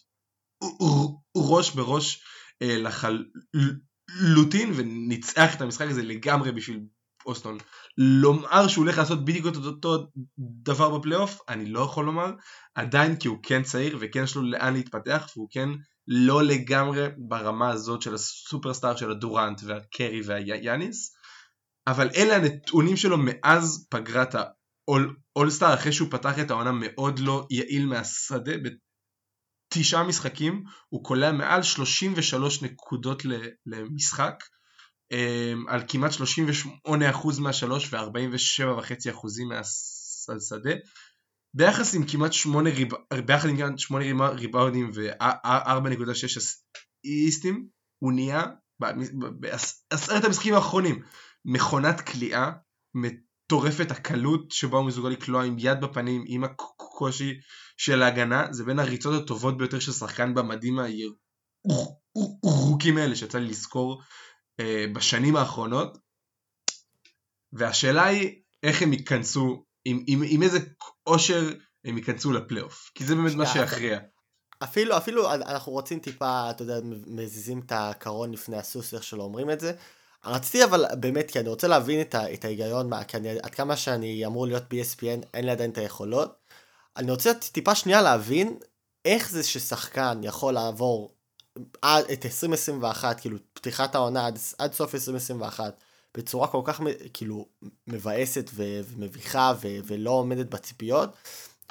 [1.37, 2.23] ראש בראש
[2.61, 6.79] אה, לחלוטין וניצח את המשחק הזה לגמרי בשביל
[7.25, 7.57] אוסטון.
[7.97, 12.31] לומר שהוא הולך לעשות בדיוק את אותו דבר בפלייאוף, אני לא יכול לומר,
[12.75, 15.69] עדיין כי הוא כן צעיר וכן יש לו לאן להתפתח והוא כן
[16.07, 21.16] לא לגמרי ברמה הזאת של הסופרסטאר של הדורנט והקרי והיאניס,
[21.87, 24.35] אבל אלה הנתונים שלו מאז פגרת
[25.35, 28.51] האולסטאר אחרי שהוא פתח את העונה מאוד לא יעיל מהשדה
[29.73, 33.23] בתשעה משחקים הוא קולע מעל 33 נקודות
[33.65, 34.43] למשחק
[35.11, 40.71] אמ, על כמעט 38% מהשלוש ו-47.5% מהשדה.
[41.53, 42.87] ביחס עם כמעט 8 ריב...
[43.25, 46.13] ביחד עם כמעט 8 ריבאודים ו-4.6
[47.05, 47.67] אסיסטים
[47.99, 48.43] הוא נהיה
[49.39, 51.01] בעשרת המשחקים האחרונים
[51.47, 52.51] מכונת כליאה
[52.93, 57.33] מטורפת הקלות שבה הוא מסוגל לקלוע עם יד בפנים עם הקושי
[57.77, 64.01] של ההגנה זה בין הריצות הטובות ביותר של שחקן במדים הירוקים האלה שיצא לי לזכור
[64.59, 65.97] אה, בשנים האחרונות
[67.53, 70.59] והשאלה היא איך הם ייכנסו, עם, עם, עם איזה
[71.03, 71.53] עושר
[71.85, 73.99] הם ייכנסו לפלייאוף, כי זה באמת מה שיכריע.
[74.63, 79.49] אפילו, אפילו אנחנו רוצים טיפה, אתה יודע, מזיזים את הקרון לפני הסוס, איך שלא אומרים
[79.49, 79.73] את זה.
[80.27, 83.55] רציתי אבל באמת, כי אני רוצה להבין את, ה, את ההיגיון, מה, כי אני, עד
[83.55, 86.35] כמה שאני אמור להיות ב-ESPN, אין לי עדיין את היכולות.
[86.97, 88.57] אני רוצה טיפה שנייה להבין
[89.05, 91.11] איך זה ששחקן יכול לעבור
[91.81, 95.83] עד, את 2021, כאילו פתיחת העונה עד, עד סוף 2021,
[96.17, 96.81] בצורה כל כך
[97.13, 97.45] כאילו
[97.87, 101.09] מבאסת ו, ומביכה ו, ולא עומדת בציפיות,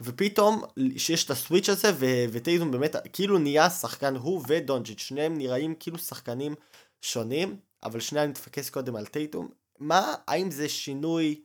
[0.03, 0.63] ופתאום
[0.97, 1.93] שיש את הסוויץ' הזה
[2.33, 6.55] וטייזום באמת כאילו נהיה שחקן הוא ודונג'יץ', שניהם נראים כאילו שחקנים
[7.01, 9.49] שונים, אבל שניהם נתפקס קודם על טייטום.
[9.79, 11.43] מה, האם זה שינוי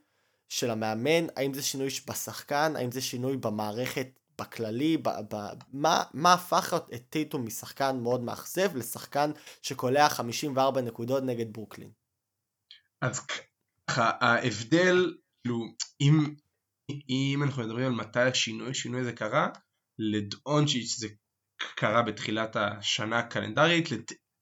[0.49, 5.35] של המאמן, האם זה שינוי בשחקן, האם זה שינוי במערכת בכללי, ב, ב,
[5.73, 11.91] מה, מה הפך את טייטום משחקן מאוד מאכזב לשחקן שקולע 54 נקודות נגד ברוקלין?
[13.01, 15.65] אז ככה, ההבדל, כאילו,
[16.01, 16.35] אם,
[17.09, 19.47] אם אנחנו מדברים על מתי השינוי, השינוי הזה קרה,
[19.99, 21.07] לדאונצ'יץ' זה
[21.75, 23.85] קרה בתחילת השנה הקלנדרית,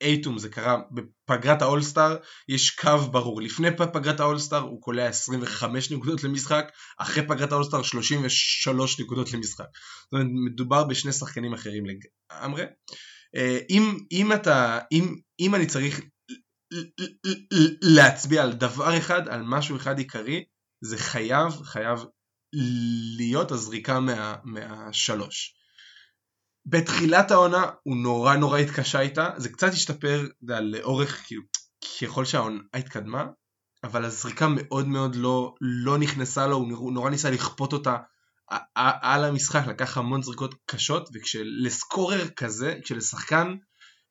[0.02, 2.18] אייטום זה קרה בפגרת האולסטאר,
[2.50, 9.00] יש קו ברור, לפני פגרת האולסטאר הוא קולע 25 נקודות למשחק, אחרי פגרת האולסטאר 33
[9.00, 9.66] נקודות למשחק.
[10.04, 12.64] זאת אומרת מדובר בשני שחקנים אחרים לגמרי.
[13.36, 16.02] אה, אם, אם, אתה, אם, אם אני צריך
[17.82, 20.44] להצביע על דבר אחד, על משהו אחד עיקרי,
[20.82, 22.00] זה חייב, חייב
[23.18, 25.59] להיות הזריקה מה, מהשלוש.
[26.70, 31.44] בתחילת העונה הוא נורא נורא התקשה איתה, זה קצת השתפר לאורך, כאילו,
[32.02, 33.26] ככל שהעונה התקדמה,
[33.84, 37.98] אבל הזריקה מאוד מאוד לא, לא נכנסה לו, הוא נורא ניסה לכפות אותה
[38.76, 43.56] על המשחק, לקח המון זריקות קשות, וכשלסקורר כזה, כשלשחקן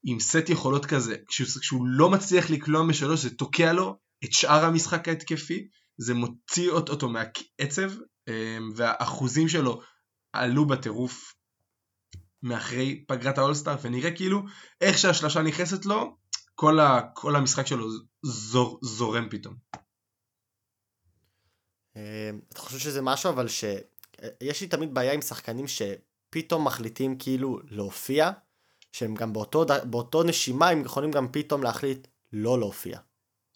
[0.04, 5.08] עם סט יכולות כזה, כשהוא לא מצליח לקלוע משלוש, זה תוקע לו את שאר המשחק
[5.08, 5.68] ההתקפי,
[5.98, 7.90] זה מוציא אותו מהקצב,
[8.28, 9.80] אה, והאחוזים שלו
[10.32, 11.34] עלו בטירוף
[12.42, 14.42] מאחרי פגרת האולסטאר ונראה כאילו
[14.80, 16.16] איך שהשלושה נכנסת לו
[16.54, 17.86] כל, ה, כל המשחק שלו
[18.22, 19.54] זור, זורם פתאום.
[21.96, 25.82] אה, אתה חושב שזה משהו אבל שיש לי תמיד בעיה עם שחקנים ש...
[26.30, 28.30] פתאום מחליטים כאילו להופיע,
[28.92, 32.98] שהם גם באותו, באותו נשימה הם יכולים גם פתאום להחליט לא להופיע.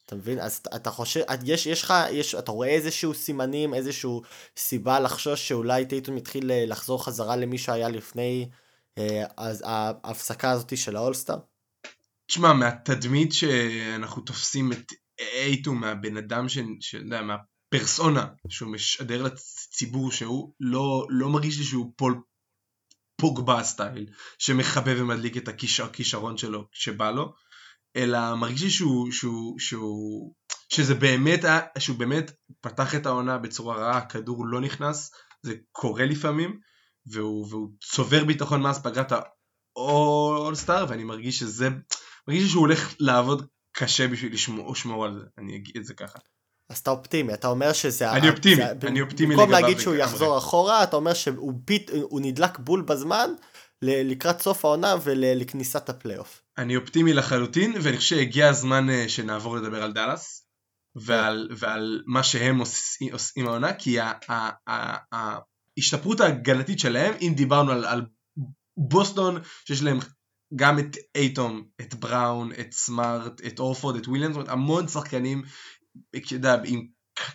[0.07, 0.39] אתה מבין?
[0.39, 4.23] אז אתה חושב, יש, יש לך, יש, אתה רואה איזשהו סימנים, איזשהו
[4.57, 8.49] סיבה לחשוש שאולי טייטון מתחיל אה, לחזור חזרה למי שהיה לפני
[9.37, 11.39] אז ההפסקה הזאת של האולסטאר?
[12.27, 16.59] תשמע, מהתדמית שאנחנו תופסים את טייטום הבן אדם, ש...
[16.81, 16.95] ש...
[16.95, 22.21] יודע, מהפרסונה שהוא משדר לציבור שהוא לא, לא מרגיש לי שהוא פול
[23.17, 24.07] פוגבה style
[24.39, 27.35] שמחבב ומדליק את הכישרון שלו כשבא לו
[27.97, 30.35] אלא מרגיש לי שהוא, שהוא, שהוא,
[30.73, 31.45] שזה באמת,
[31.79, 35.11] שהוא באמת פתח את העונה בצורה רעה, הכדור לא נכנס,
[35.43, 36.61] זה קורה לפעמים,
[37.07, 39.13] והוא, והוא צובר ביטחון מאז פגרת
[39.77, 41.69] האולסטאר, ואני מרגיש שזה,
[42.29, 46.19] מרגיש שהוא הולך לעבוד קשה בשביל לשמור, לשמור על זה, אני אגיד את זה ככה.
[46.71, 48.13] אז אתה אופטימי, אתה אומר שזה...
[48.13, 49.47] אני אופטימי, זה, אני אופטימי לגביו.
[49.47, 53.31] במקום להגיד שהוא יחזור אחורה, אתה אומר שהוא פית, נדלק בול בזמן,
[53.83, 56.43] לקראת סוף העונה ולכניסת הפלייאוף.
[56.59, 60.47] אני אופטימי לחלוטין, ואני חושב שהגיע הזמן אה, שנעבור לדבר על דאלאס,
[60.97, 63.99] ועל, ועל מה שהם עושים, עושים העונה, כי
[65.77, 68.03] ההשתפרות ההגנתית שלהם, אם דיברנו על, על
[68.77, 69.99] בוסטון, שיש להם
[70.57, 75.43] גם את אייטום, את בראון, את סמארט, את אורפורד, את וויליאמס, המון שחקנים
[76.31, 76.87] יודע, עם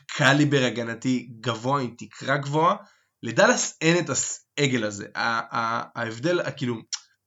[0.08, 2.76] קליבר הגנתי גבוה, עם תקרה גבוהה,
[3.24, 4.10] לדאלאס אין את
[4.58, 5.08] העגל הזה.
[5.16, 6.76] ההבדל, כאילו,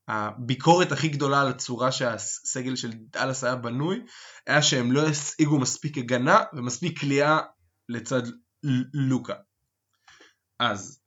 [0.08, 4.00] הביקורת הכי גדולה על הצורה שהסגל של דאלאס היה בנוי,
[4.46, 7.38] היה שהם לא השיגו מספיק הגנה ומספיק כליאה
[7.88, 8.22] לצד
[8.94, 9.34] לוקה.
[10.58, 10.99] אז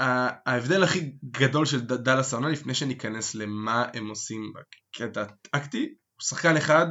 [0.00, 6.56] ההבדל הכי גדול של דאלאס העונה לפני שניכנס למה הם עושים בקטע הטקטי, הוא שחקן
[6.56, 6.86] אחד,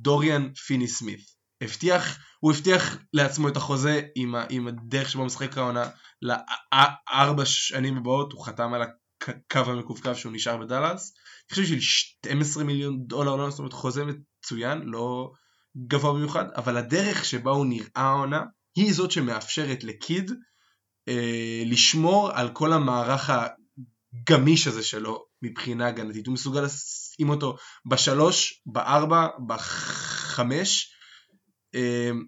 [0.00, 1.20] דוריאן פיני סמית.
[1.62, 5.90] הבטיח, הוא הבטיח לעצמו את החוזה עם, עם הדרך שבו משחק העונה
[6.22, 11.14] לארבע שנים הבאות, הוא חתם על הקו המקווקו שהוא נשאר בדאלאס.
[11.50, 15.32] אני חושב של 12 מיליון דולר, לא זאת אומרת חוזה מצוין, לא
[15.86, 18.42] גבוה במיוחד, אבל הדרך שבה הוא נראה העונה,
[18.76, 20.30] היא זאת שמאפשרת לקיד
[21.08, 26.26] אה, לשמור על כל המערך הגמיש הזה שלו מבחינה הגנתית.
[26.26, 30.92] הוא מסוגל לשים אותו בשלוש, בארבע, בחמש,
[31.74, 32.24] אמ,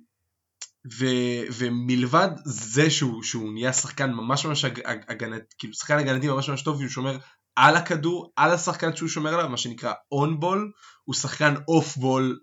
[0.99, 1.07] ו,
[1.53, 6.81] ומלבד זה שהוא, שהוא נהיה שחקן ממש ממש הגנתי, כאילו שחקן הגנתי ממש ממש טוב,
[6.81, 7.19] הוא שומר
[7.57, 10.73] על הכדור, על השחקן שהוא שומר עליו, מה שנקרא on ball,
[11.05, 12.41] הוא שחקן off ball,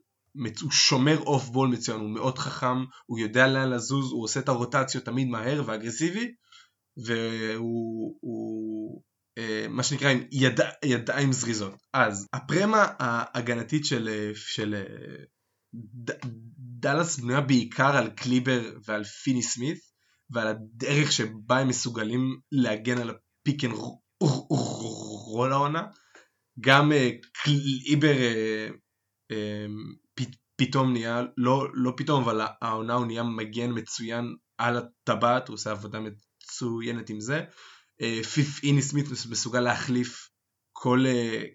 [0.61, 4.49] הוא שומר off ball מצוין, הוא מאוד חכם, הוא יודע לאן לזוז, הוא עושה את
[4.49, 6.31] הרוטציות תמיד מהר ואגרסיבי,
[7.05, 9.01] והוא הוא,
[9.37, 11.73] אה, מה שנקרא עם יד, ידיים זריזות.
[11.93, 14.83] אז הפרמה ההגנתית של, של
[15.75, 16.11] ד,
[16.57, 19.77] דאלאס בנויה בעיקר על קליבר ועל פיני סמית
[20.29, 23.73] ועל הדרך שבה הם מסוגלים להגן על ה pick and
[25.31, 25.83] roll העונה.
[26.59, 28.67] גם אה, קליבר אה,
[29.31, 29.65] אה,
[30.61, 35.71] פתאום נהיה, לא, לא פתאום, אבל העונה הוא נהיה מגן מצוין על הטבעת, הוא עושה
[35.71, 37.43] עבודה מצוינת עם זה.
[38.33, 40.29] פיני סמית מסוגל להחליף
[40.71, 41.05] כל,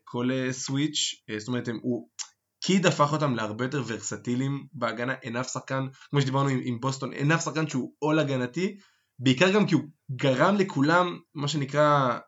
[0.04, 2.08] כל switch, זאת אומרת הוא
[2.64, 7.12] קיד הפך אותם להרבה יותר ורסטיליים בהגנה, אין אף שחקן, כמו שדיברנו עם, עם בוסטון,
[7.12, 8.76] אין אף שחקן שהוא עול הגנתי,
[9.18, 9.82] בעיקר גם כי הוא
[10.16, 12.18] גרם לכולם, מה שנקרא,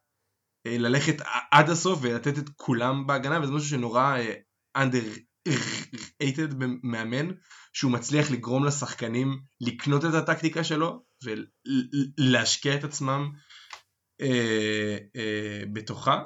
[0.67, 1.17] אה, ללכת
[1.53, 4.79] עד הסוף ולתת את כולם בהגנה, וזה משהו שנורא uh,
[5.49, 7.29] underrated במאמן,
[7.73, 13.31] שהוא מצליח לגרום לשחקנים לקנות את הטקטיקה שלו ולהשקיע את עצמם
[14.23, 16.23] uh, uh, בתוכה.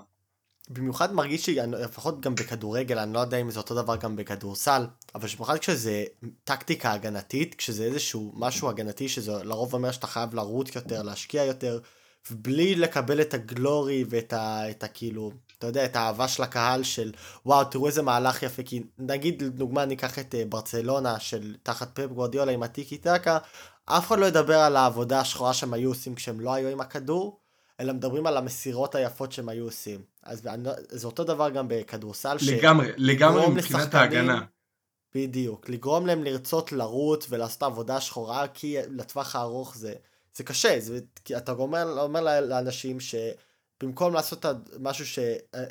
[0.70, 4.86] במיוחד מרגיש לי, לפחות גם בכדורגל, אני לא יודע אם זה אותו דבר גם בכדורסל,
[5.14, 6.04] אבל במיוחד כשזה
[6.44, 11.80] טקטיקה הגנתית, כשזה איזשהו משהו הגנתי, שזה לרוב אומר שאתה חייב לרוץ יותר, להשקיע יותר,
[12.30, 15.32] ובלי לקבל את הגלורי ואת ה, את ה כאילו,
[15.62, 17.12] אתה יודע, את האהבה של הקהל של
[17.46, 22.06] וואו, תראו איזה מהלך יפה, כי נגיד, לדוגמה, ניקח את אה, ברצלונה של תחת פפ
[22.06, 23.38] גורדיולה עם הטיקי טקה,
[23.84, 27.40] אף אחד לא ידבר על העבודה השחורה שהם היו עושים כשהם לא היו עם הכדור,
[27.80, 30.00] אלא מדברים על המסירות היפות שהם היו עושים.
[30.22, 32.36] אז לא- זה אותו דבר גם בכדורסל.
[32.46, 34.40] לגמרי, לגמרי מבחינת ההגנה.
[35.14, 39.94] בדיוק, לגרום להם לרצות לרוץ ולעשות עבודה שחורה, כי לטווח הארוך זה,
[40.34, 43.00] זה קשה, זה, כי אתה אומר, אומר לאנשים
[43.82, 44.44] שבמקום לעשות
[44.80, 45.18] משהו ש...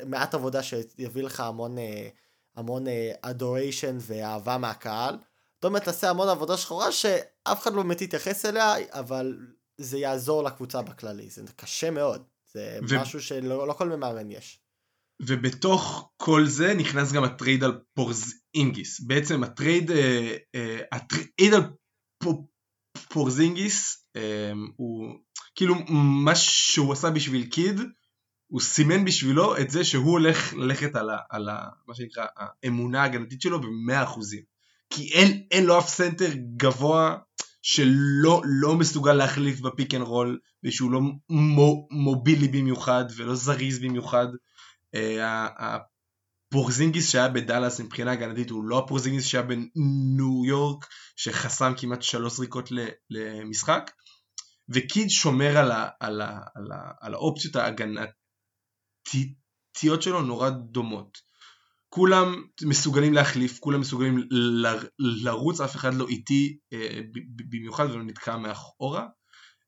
[0.06, 2.08] מעט עבודה שיביא לך המון, אה,
[2.56, 2.84] המון
[3.22, 5.14] אדוריישן אה, ואהבה מהקהל,
[5.54, 9.38] זאת אומרת תעשה המון עבודה שחורה שאף אחד לא באמת יתייחס אליה, אבל
[9.78, 13.00] זה יעזור לקבוצה בכללי, זה קשה מאוד, זה ו...
[13.00, 14.58] משהו שלא לא כל מאמן יש.
[15.26, 21.02] ובתוך כל זה נכנס גם ה trade על פורזינגיס, בעצם ה trade, אה, אה, ה
[21.02, 21.62] trade על
[23.08, 25.14] פורזינגיס אה, הוא,
[25.54, 25.74] כאילו
[26.24, 27.80] מה שהוא עשה בשביל קיד
[28.52, 33.02] הוא סימן בשבילו את זה שהוא הולך ללכת על, ה, על ה, מה שנקרא האמונה
[33.02, 34.42] ההגנתית שלו במאה אחוזים.
[34.90, 37.16] כי אין, אין לו אף סנטר גבוה
[37.62, 41.00] שלא לא מסוגל להחליף ב pick and roll ושהוא לא
[41.30, 44.26] מו, מובילי במיוחד ולא זריז במיוחד.
[44.96, 44.98] uh,
[46.52, 50.86] הפורזינגיס שהיה בדאלאס מבחינה הגנתית הוא לא הפורזינגיס שהיה בניו יורק
[51.16, 52.68] שחסם כמעט שלוש זריקות
[53.10, 53.90] למשחק.
[54.68, 57.56] וקיד שומר על, ה, על, ה, על, ה, על האופציות
[59.06, 61.18] ההגנתיות שלו נורא דומות
[61.94, 64.28] כולם מסוגלים להחליף, כולם מסוגלים
[64.98, 67.00] לרוץ, אף אחד לא איטי אה,
[67.50, 69.06] במיוחד ולא נתקע מאחורה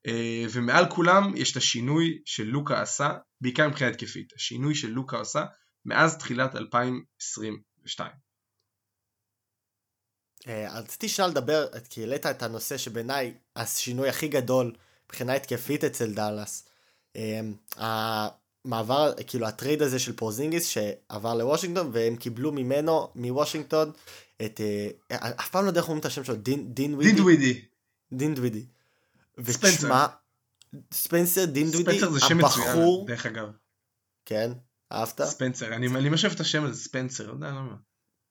[0.07, 3.09] אה, ומעל כולם יש את השינוי שלוקה עשה,
[3.41, 5.45] בעיקר מבחינה התקפית, השינוי שלוקה עשה
[5.85, 8.11] מאז תחילת 2022.
[10.49, 14.73] אה, רציתי שנייה לדבר, כי העלית את הנושא שבעיניי השינוי הכי גדול
[15.05, 16.69] מבחינה התקפית אצל דאלאס.
[18.65, 23.93] המעבר, כאילו ה trade הזה של פורזינגיס שעבר לוושינגטון והם קיבלו ממנו, מוושינגטון,
[24.45, 24.61] את,
[25.11, 27.13] אה, אף פעם לא יודע איך אומרים את השם שלו, דין, דין ווידי.
[27.13, 27.61] דין דווידי.
[28.13, 28.65] דין דווידי.
[29.39, 30.07] ותשמע,
[30.93, 33.49] ספנסר דין דווידי, ספנסר זה שם מצוין, דרך אגב.
[34.25, 34.53] כן,
[34.93, 35.25] אהבת?
[35.25, 37.75] ספנסר, אני, אני משאב את השם הזה, ספנסר, לא יודע למה.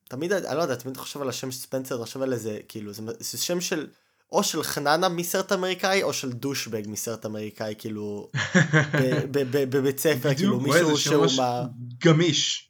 [0.10, 3.38] תמיד, אני לא יודע, תמיד חושב על השם ספנסר, חושב על איזה, כאילו, זה, זה
[3.38, 3.88] שם של,
[4.34, 8.32] או של חננה מסרט אמריקאי, או של דושבג מסרט אמריקאי, כאילו,
[9.70, 11.64] בבית ספר, כאילו, מישהו שהוא מה...
[12.04, 12.70] גמיש.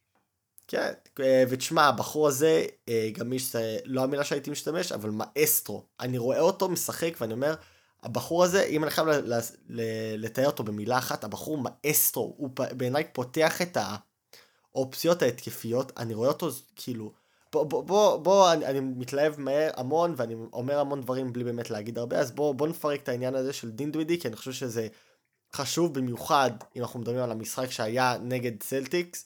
[0.68, 5.86] כן, אה, ותשמע, הבחור הזה, אה, גמיש זה לא המילה שהייתי משתמש, אבל מאסטרו.
[5.99, 7.55] אני רואה אותו משחק ואני אומר,
[8.03, 9.07] הבחור הזה, אם אני חייב
[10.18, 13.78] לתאר אותו במילה אחת, הבחור מאסטרו, הוא בעיניי פותח את
[14.76, 17.14] האופציות ההתקפיות, אני רואה אותו כאילו,
[17.53, 21.97] בוא, בוא, בוא, אני, אני מתלהב מהר המון ואני אומר המון דברים בלי באמת להגיד
[21.97, 24.87] הרבה, אז בוא, בוא נפרק את העניין הזה של דין דווידי, כי אני חושב שזה
[25.55, 29.25] חשוב במיוחד אם אנחנו מדברים על המשחק שהיה נגד סלטיקס,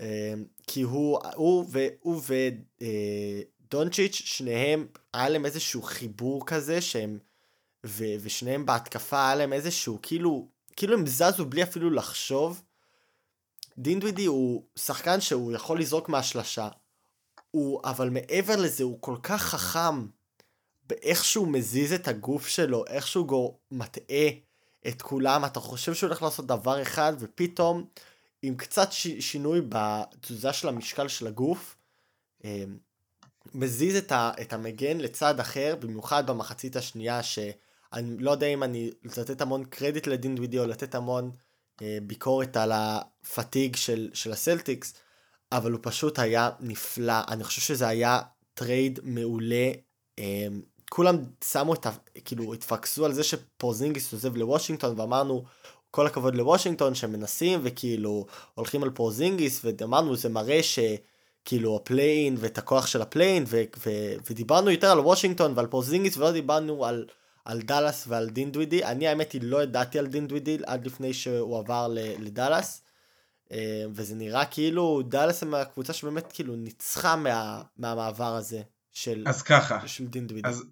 [0.00, 0.34] אה,
[0.66, 1.64] כי הוא, הוא,
[2.00, 2.20] הוא
[3.68, 7.18] ודונצ'יץ', אה, שניהם, היה להם איזשהו חיבור כזה שהם
[7.86, 12.62] ו- ושניהם בהתקפה היה להם איזשהו, כאילו, כאילו הם זזו בלי אפילו לחשוב.
[13.78, 16.68] דינדווידי הוא שחקן שהוא יכול לזרוק מהשלשה,
[17.52, 20.06] הוא, אבל מעבר לזה הוא כל כך חכם
[20.88, 24.28] באיך שהוא מזיז את הגוף שלו, איך שהוא גור, מטעה
[24.88, 27.86] את כולם, אתה חושב שהוא הולך לעשות דבר אחד, ופתאום
[28.42, 31.76] עם קצת ש- שינוי בתזוזה של המשקל של הגוף,
[32.44, 32.64] אה,
[33.54, 37.38] מזיז את, ה- את המגן לצד אחר, במיוחד במחצית השנייה, ש...
[37.92, 41.30] אני לא יודע אם אני לתת המון קרדיט לדין דוידי או לתת המון
[41.82, 44.94] אה, ביקורת על הפתיג של, של הסלטיקס,
[45.56, 47.14] אבל הוא פשוט היה נפלא.
[47.28, 48.20] אני חושב שזה היה
[48.54, 49.70] trade מעולה.
[50.18, 50.46] אה,
[50.90, 51.90] כולם שמו את ה...
[52.24, 55.44] כאילו התפקסו על זה שפורזינגיס עוזב לוושינגטון ואמרנו
[55.90, 60.78] כל הכבוד לוושינגטון שמנסים וכאילו הולכים על פורזינגיס ואמרנו זה מראה ש...
[61.52, 66.16] ה play-in ואת הכוח של ה play-in ו- ו- ודיברנו יותר על וושינגטון ועל פורזינגיס
[66.16, 67.06] ולא דיברנו על
[67.44, 68.84] על דאלאס ועל דינווידי.
[68.84, 71.88] אני האמת היא לא ידעתי על דינווידי עד לפני שהוא עבר
[72.18, 72.81] לדאלאס.
[73.52, 79.42] אה, וזה נראה כאילו דאלאס הם הקבוצה שבאמת כאילו ניצחה מה, מהמעבר הזה של, אז
[79.42, 80.48] ככה, של דינווידי.
[80.48, 80.64] אז,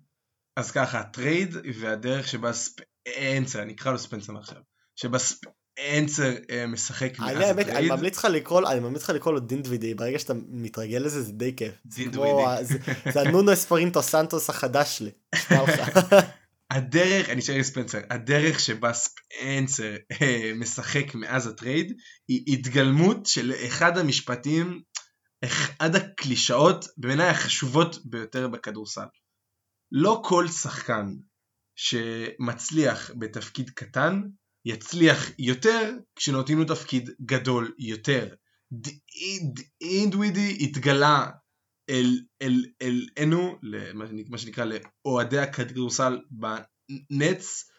[0.56, 4.62] אז ככה, ה trade והדרך שבה ספנסר, נקרא לו ספנסר עכשיו,
[4.96, 7.68] שבה ספנסר אה, משחק מאז ה trade.
[7.68, 11.32] אני ממליץ לך לקרוא, אני ממליץ לך לקרוא לו דינווידי, ברגע שאתה מתרגל לזה זה
[11.32, 11.74] די כיף.
[11.86, 12.64] דינווידי.
[13.12, 15.10] זה, הנונו אספיריטו סנטו החדש שלי.
[16.70, 21.96] הדרך, אני אשאר ספנסר, הדרך שבה ספנסר אה, משחק מאז ה trade
[22.28, 24.82] היא התגלמות של אחד המשפטים,
[25.44, 29.06] אחד הקלישאות בעיניי החשובות ביותר בכדורסל.
[29.92, 31.06] לא כל שחקן
[31.76, 34.22] שמצליח בתפקיד קטן
[34.64, 38.34] יצליח יותר כשנותנים לו תפקיד גדול יותר.
[39.80, 41.26] אינדווידי התגלה
[41.90, 43.58] אל, אל, אל אנו,
[44.28, 47.70] מה שנקרא לאוהדי הכדורסל בנץ,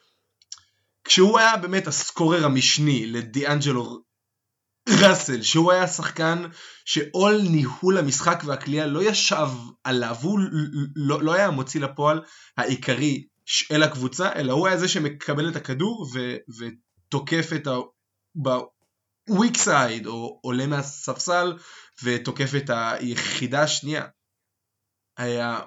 [1.03, 4.01] כשהוא היה באמת הסקורר המשני לדיאנג'לו
[4.89, 6.43] ראסל, שהוא היה שחקן
[6.86, 9.47] שעול ניהול המשחק והקליעה לא ישב
[9.84, 10.39] עליו, הוא
[10.95, 12.22] לא, לא היה המוציא לפועל
[12.57, 17.72] העיקרי של הקבוצה, אלא הוא היה זה שמקבל את הכדור ו, ותוקף את ה...
[19.32, 21.58] weak side, או עולה מהספסל
[22.04, 24.06] ותוקף את היחידה השנייה.
[25.18, 25.60] היה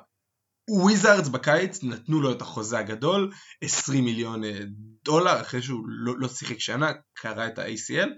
[0.70, 4.60] וויזארדס בקיץ נתנו לו את החוזה הגדול, 20 מיליון אה,
[5.04, 8.08] דולר, אחרי שהוא לא, לא שיחק שנה, קרא את ה-ACL,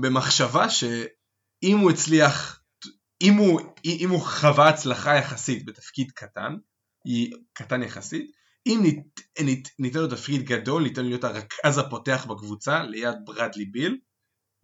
[0.00, 2.62] במחשבה שאם הוא הצליח,
[3.22, 6.56] אם הוא, אם הוא חווה הצלחה יחסית בתפקיד קטן,
[7.52, 8.30] קטן יחסית,
[8.66, 13.98] אם ניתן ניתן, ניתן לו תפקיד גדול, ניתן להיות הרכז הפותח בקבוצה ליד ברדלי ביל,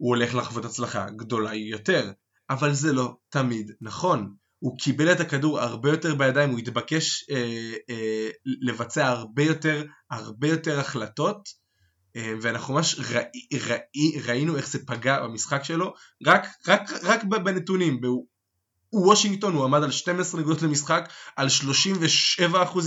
[0.03, 2.11] הוא הולך לחוות הצלחה גדולה יותר,
[2.49, 4.33] אבל זה לא תמיד נכון.
[4.59, 10.47] הוא קיבל את הכדור הרבה יותר בידיים, הוא התבקש אה, אה, לבצע הרבה יותר, הרבה
[10.47, 11.49] יותר החלטות,
[12.15, 15.93] אה, ואנחנו ממש ראי, ראי, ראינו איך זה פגע במשחק שלו,
[16.25, 18.01] רק, רק, רק בנתונים,
[18.91, 22.79] בוושינגטון הוא עמד על 12 נקודות למשחק, על 37%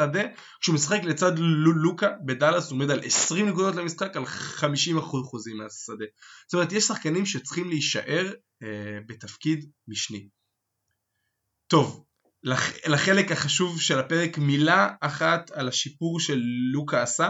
[0.00, 0.22] מהשדה,
[0.60, 1.32] כשהוא משחק לצד
[1.82, 4.62] לוקה בדאלאס הוא עומד על 20 נקודות למשחק, על 50%
[5.58, 6.04] מהשדה.
[6.46, 8.32] זאת אומרת, יש שחקנים שצריכים להישאר
[8.62, 10.28] אה, בתפקיד משני.
[11.66, 12.04] טוב,
[12.42, 17.28] לח, לחלק החשוב של הפרק מילה אחת על השיפור שלוקה עשה.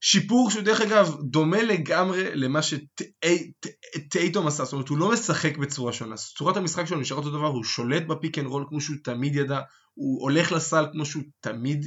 [0.00, 5.92] שיפור שהוא דרך אגב דומה לגמרי למה שטייטום עשה, זאת אומרת הוא לא משחק בצורה
[5.92, 8.96] שונה, צורת המשחק שלו נשאר אותו דבר, הוא שולט ב pick and roll כמו שהוא
[9.04, 9.60] תמיד ידע,
[9.94, 11.86] הוא הולך לסל כמו שהוא תמיד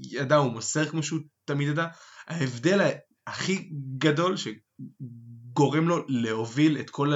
[0.00, 1.86] ידע, הוא מוסר כמו שהוא תמיד ידע,
[2.26, 2.90] ההבדל
[3.26, 7.12] הכי גדול שגורם לו להוביל את כל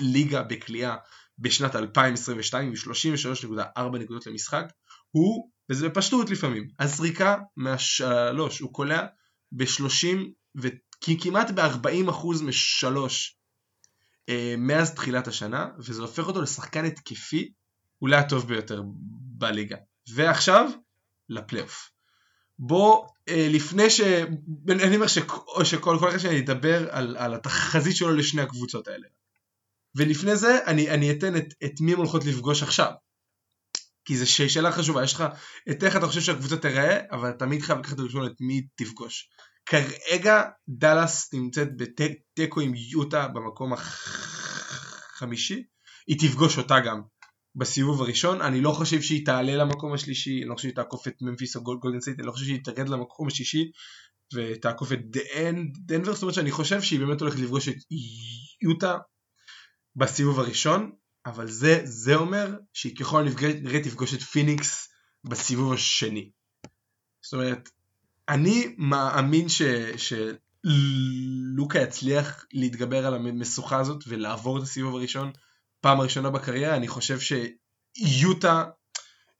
[0.00, 0.96] הליגה בקליעה
[1.38, 4.64] בשנת 2022 עם 33.4 נקודות למשחק
[5.10, 9.06] הוא, וזה בפשטות לפעמים, הזריקה מהשלוש, הוא קולע
[9.52, 10.16] ב-30
[10.56, 13.38] וכמעט ב-40% משלוש
[14.28, 17.52] אה, מאז תחילת השנה, וזה הופך אותו לשחקן התקפי
[18.02, 18.82] אולי הטוב ביותר
[19.38, 19.76] בליגה.
[20.14, 20.70] ועכשיו,
[21.28, 21.90] לפלייאוף.
[22.58, 24.00] בוא, אה, לפני ש...
[24.68, 29.06] אני אומר שכל כל אחד שאני אדבר על, על התחזית שלו לשני הקבוצות האלה.
[29.94, 32.92] ולפני זה אני, אני אתן את, את מי הם הולכות לפגוש עכשיו.
[34.04, 35.24] כי זו שאלה חשובה, יש לך
[35.70, 39.30] את איך אתה חושב שהקבוצה תיראה, אבל תמיד חייב לקחת ראשון את מי תפגוש.
[39.66, 43.72] כרגע דאלאס נמצאת בתיקו עם יוטה במקום
[45.12, 45.62] החמישי,
[46.06, 47.02] היא תפגוש אותה גם
[47.56, 51.14] בסיבוב הראשון, אני לא חושב שהיא תעלה למקום השלישי, אני לא חושב שהיא תעקוף את
[51.20, 53.70] ממפיס או גולדן סטייט, אני לא חושב שהיא תרד למקום השישי
[54.34, 54.98] ותעקוף את
[55.86, 57.76] דנבר, זאת אומרת שאני חושב שהיא באמת הולכת לפגוש את
[58.62, 58.98] יוטה
[59.96, 60.92] בסיבוב הראשון,
[61.26, 64.88] אבל זה, זה אומר שהיא ככל הנראה תפגוש את פיניקס
[65.24, 66.30] בסיבוב השני.
[67.22, 67.68] זאת אומרת,
[68.28, 69.62] אני מאמין ש,
[69.96, 75.32] שלוקה יצליח להתגבר על המשוכה הזאת ולעבור את הסיבוב הראשון
[75.80, 78.64] פעם ראשונה בקריירה, אני חושב שיוטה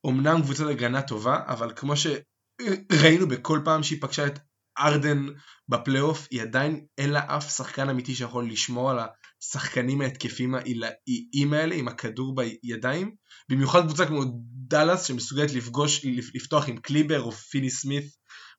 [0.04, 4.38] אומנם קבוצת הגנה טובה, אבל כמו שראינו בכל פעם שהיא פגשה את
[4.78, 5.26] דאלאס
[5.68, 8.98] בפלייאוף, היא עדיין אין לה אף שחקן אמיתי שיכול לשמור על
[9.42, 13.14] השחקנים ההתקפיים העילאיים האלה עם הכדור בידיים,
[13.48, 14.22] במיוחד קבוצה כמו
[14.68, 18.04] דאלאס שמסוגלת לפגוש, לפתוח עם קליבה או פיני-סמית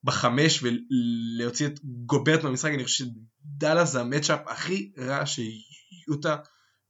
[0.04, 6.36] בחמש ולהוציא את גוברט מהמשחק, אני חושב שדאלאס זה ה matchup הכי רע שיוטה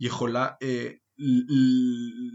[0.01, 0.89] יכולה אה,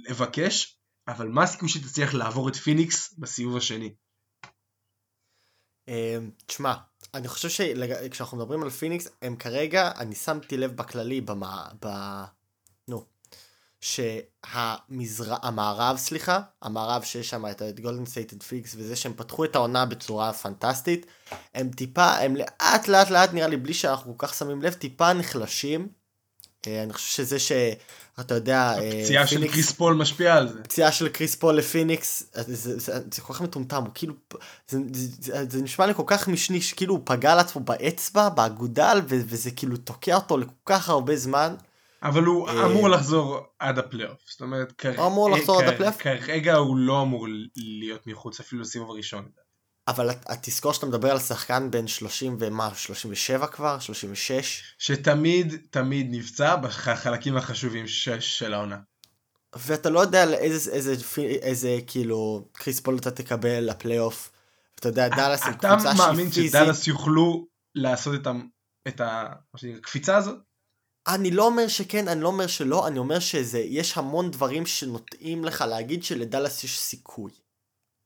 [0.10, 3.94] לבקש, אבל מה הסיכוי שתצליח לעבור את פיניקס בסיבוב השני?
[5.88, 6.74] אמ, תשמע,
[7.14, 11.88] אני חושב שכשאנחנו מדברים על פיניקס, הם כרגע, אני שמתי לב בכללי, במה, ב...
[12.88, 13.06] נו,
[13.82, 20.34] שהמערב, סליחה, המערב שיש שם את גולדן סטייט, פיניקס וזה שהם פתחו את העונה בצורה
[20.34, 21.06] פנטסטית,
[21.54, 25.14] הם טיפה, הם לאט לאט לאט נראה לי בלי שאנחנו כל כך שמים לב, טיפה
[25.14, 26.03] נחלשים.
[26.68, 27.52] אה, אני חושב שזה ש...
[28.20, 30.64] אתה יודע, אה, הפציעה של קריס פול משפיעה על זה.
[30.64, 34.14] פציעה של קריס פול לפיניקס, זה, זה, זה, זה כל כך מטומטם, הוא כאילו,
[34.68, 34.80] זה,
[35.50, 39.78] זה, נשמע לי כל כך משני, שכאילו הוא פגע על עצמו באצבע, באגודל, וזה כאילו
[39.78, 41.56] תוקע אותו לכל כך הרבה זמן.
[42.04, 44.74] אבל הוא אה, אמור לחזור עד הפלייאוף, זאת אומרת?
[46.00, 49.26] כרגע הוא לא אמור להיות מחוץ אפילו לסיבוב הראשון.
[49.88, 50.10] אבל
[50.42, 53.80] תזכור שאתה מדבר על שחקן בן 30 ומה, 37 כבר?
[53.80, 54.64] 36?
[54.78, 58.78] שתמיד תמיד נפצע בחלקים החשובים ש- של העונה.
[59.56, 64.32] ואתה לא יודע איזה, איזה, איזה כאילו קריס פול אתה תקבל לפלייאוף.
[64.76, 66.02] אתה יודע, דאלאס היא קבוצה שהיא פיזית.
[66.02, 68.32] אתה מאמין שדאלאס יוכלו לעשות את, ה,
[68.88, 69.34] את ה,
[69.78, 70.38] הקפיצה הזאת?
[71.08, 75.62] אני לא אומר שכן, אני לא אומר שלא, אני אומר שיש המון דברים שנותנים לך
[75.62, 77.32] להגיד שלדאלאס יש סיכוי.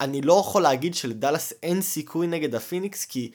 [0.01, 3.31] אני לא יכול להגיד שלדאלאס אין סיכוי נגד הפיניקס, כי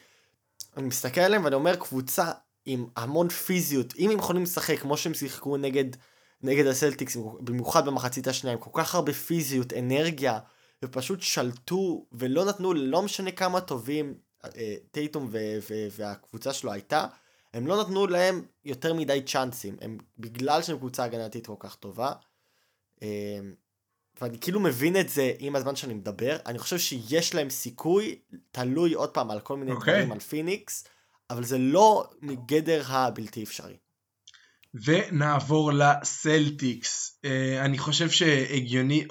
[0.77, 2.31] אני מסתכל עליהם ואני אומר קבוצה
[2.65, 5.85] עם המון פיזיות, אם הם יכולים לשחק כמו שהם שיחקו נגד,
[6.41, 10.39] נגד הסלטיקס, במיוחד במחצית השנייה, עם כל כך הרבה פיזיות, אנרגיה,
[10.83, 14.13] ופשוט שלטו ולא נתנו, לא משנה כמה טובים
[14.45, 15.29] אה, טייטום
[15.97, 17.07] והקבוצה שלו הייתה,
[17.53, 22.11] הם לא נתנו להם יותר מדי צ'אנסים, הם, בגלל שהם קבוצה הגנתית כל כך טובה.
[24.21, 28.19] אה, ואני כאילו מבין את זה עם הזמן שאני מדבר, אני חושב שיש להם סיכוי,
[28.51, 29.75] תלוי עוד פעם על כל מיני okay.
[29.75, 29.93] אוקיי.
[29.93, 30.87] דברים על פיניקס,
[31.29, 33.77] אבל זה לא מגדר הבלתי אפשרי.
[34.85, 37.19] ונעבור לסלטיקס.
[37.25, 39.07] Uh, אני חושב שהגיוני,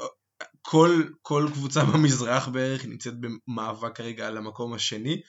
[0.63, 5.21] כל, כל קבוצה במזרח בערך נמצאת במאבק כרגע על המקום השני,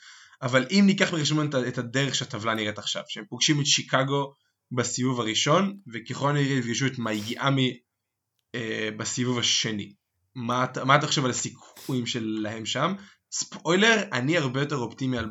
[0.42, 4.34] אבל אם ניקח בחשבון את הדרך שהטבלה נראית עכשיו, שהם פוגשים את שיקגו
[4.72, 7.80] בסיבוב הראשון, וככל הנראה יפגשו את מייאמי
[8.56, 9.94] אה, בסיבוב השני.
[10.36, 12.94] מה, מה אתה חושב על הסיכויים שלהם שם?
[13.32, 15.30] ספוילר, אני הרבה יותר אופטימי על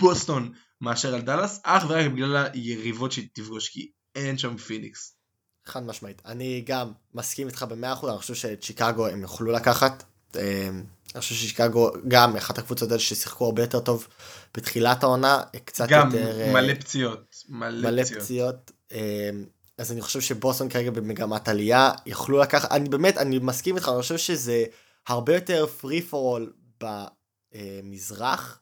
[0.00, 5.14] בוסטון מאשר על דאלאס, אך ורק בגלל היריבות שהיא תפגוש, כי אין שם פיניקס.
[5.66, 6.22] חד משמעית.
[6.26, 10.04] אני גם מסכים איתך במאה אחוז, אני חושב שאת שיקגו הם יוכלו לקחת.
[10.36, 10.68] אה,
[11.14, 14.08] אני חושב ששיקגו גם אחת הקבוצות האלה ששיחקו הרבה יותר טוב
[14.56, 16.46] בתחילת העונה, קצת גם יותר...
[16.46, 17.44] גם מלא פציעות.
[17.48, 18.22] מלא, מלא פציעות.
[18.22, 18.70] פציעות.
[19.78, 24.02] אז אני חושב שבוסטון כרגע במגמת עלייה, יכלו לקחת, אני באמת, אני מסכים איתך, אני
[24.02, 24.64] חושב שזה
[25.06, 26.52] הרבה יותר פרי פור אול
[27.54, 28.60] במזרח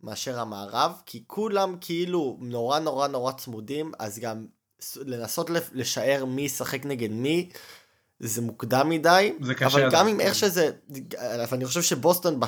[0.00, 4.46] מאשר המערב, כי כולם כאילו נורא נורא נורא צמודים, אז גם
[4.96, 7.50] לנסות לשער מי ישחק נגד מי,
[8.20, 10.70] זה מוקדם מדי, זה קשה אבל גם אם איך שזה,
[11.16, 12.40] אבל אני חושב שבוסטון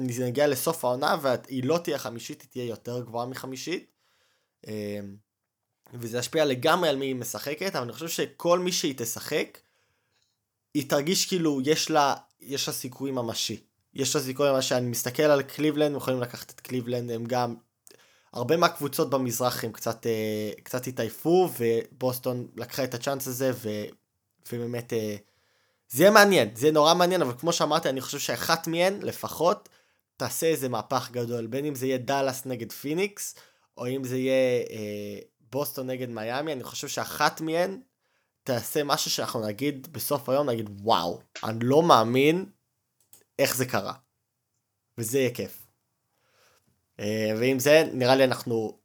[0.00, 3.90] נגיע לסוף העונה והיא לא תהיה חמישית, היא תהיה יותר גבוהה מחמישית.
[5.94, 9.58] וזה ישפיע לגמרי על מי היא משחקת, אבל אני חושב שכל מי שהיא תשחק,
[10.74, 13.60] היא תרגיש כאילו יש לה, יש לה סיכוי ממשי.
[13.94, 17.54] יש לה סיכוי ממשי, אני מסתכל על קליבלנד, הם יכולים לקחת את קליבלנד, הם גם,
[18.36, 23.68] הרבה מהקבוצות במזרח הם קצת, אה, קצת התעייפו, ובוסטון לקחה את ה chance הזה, ו,
[24.52, 25.16] ובאמת, אה,
[25.88, 29.68] זה יהיה מעניין, זה יהיה נורא מעניין, אבל כמו שאמרתי, אני חושב שאחת מהן, לפחות,
[30.16, 33.34] תעשה איזה מהפך גדול, בין אם זה יהיה דאלאס נגד פיניקס,
[33.76, 35.18] או אם זה יהיה אה,
[35.52, 37.80] בוסטון נגד מיאמי, אני חושב שאחת מהן
[38.42, 42.46] תעשה משהו שאנחנו נגיד בסוף היום, נגיד וואו, אני לא מאמין
[43.38, 43.92] איך זה קרה.
[44.98, 45.66] וזה יהיה כיף.
[47.00, 48.78] אה, ועם זה, נראה לי אנחנו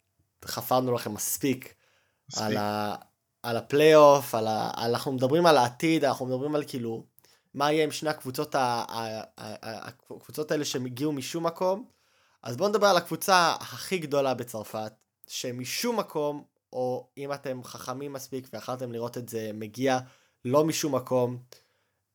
[0.45, 1.75] חפרנו לכם מספיק,
[2.29, 2.43] מספיק.
[2.43, 2.95] על, ה,
[3.43, 7.05] על הפלייאוף, על ה, אנחנו מדברים על העתיד, אנחנו מדברים על כאילו,
[7.53, 11.85] מה יהיה עם שני הקבוצות, ה, ה, ה, הקבוצות האלה שהם הגיעו משום מקום.
[12.43, 14.93] אז בואו נדבר על הקבוצה הכי גדולה בצרפת,
[15.27, 16.43] שמשום מקום
[16.73, 19.99] או אם אתם חכמים מספיק ויכלתם לראות את זה מגיע
[20.45, 21.37] לא משום מקום,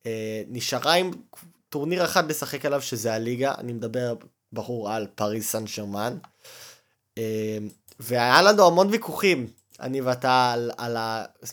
[0.06, 1.10] אה, נשארה עם
[1.68, 4.14] טורניר אחד לשחק עליו שזה הליגה, אני מדבר
[4.52, 6.18] ברור על פריס סן שרמן.
[7.18, 7.58] אה,
[8.00, 9.46] והיה לנו המון ויכוחים,
[9.80, 10.96] אני ואתה, על, על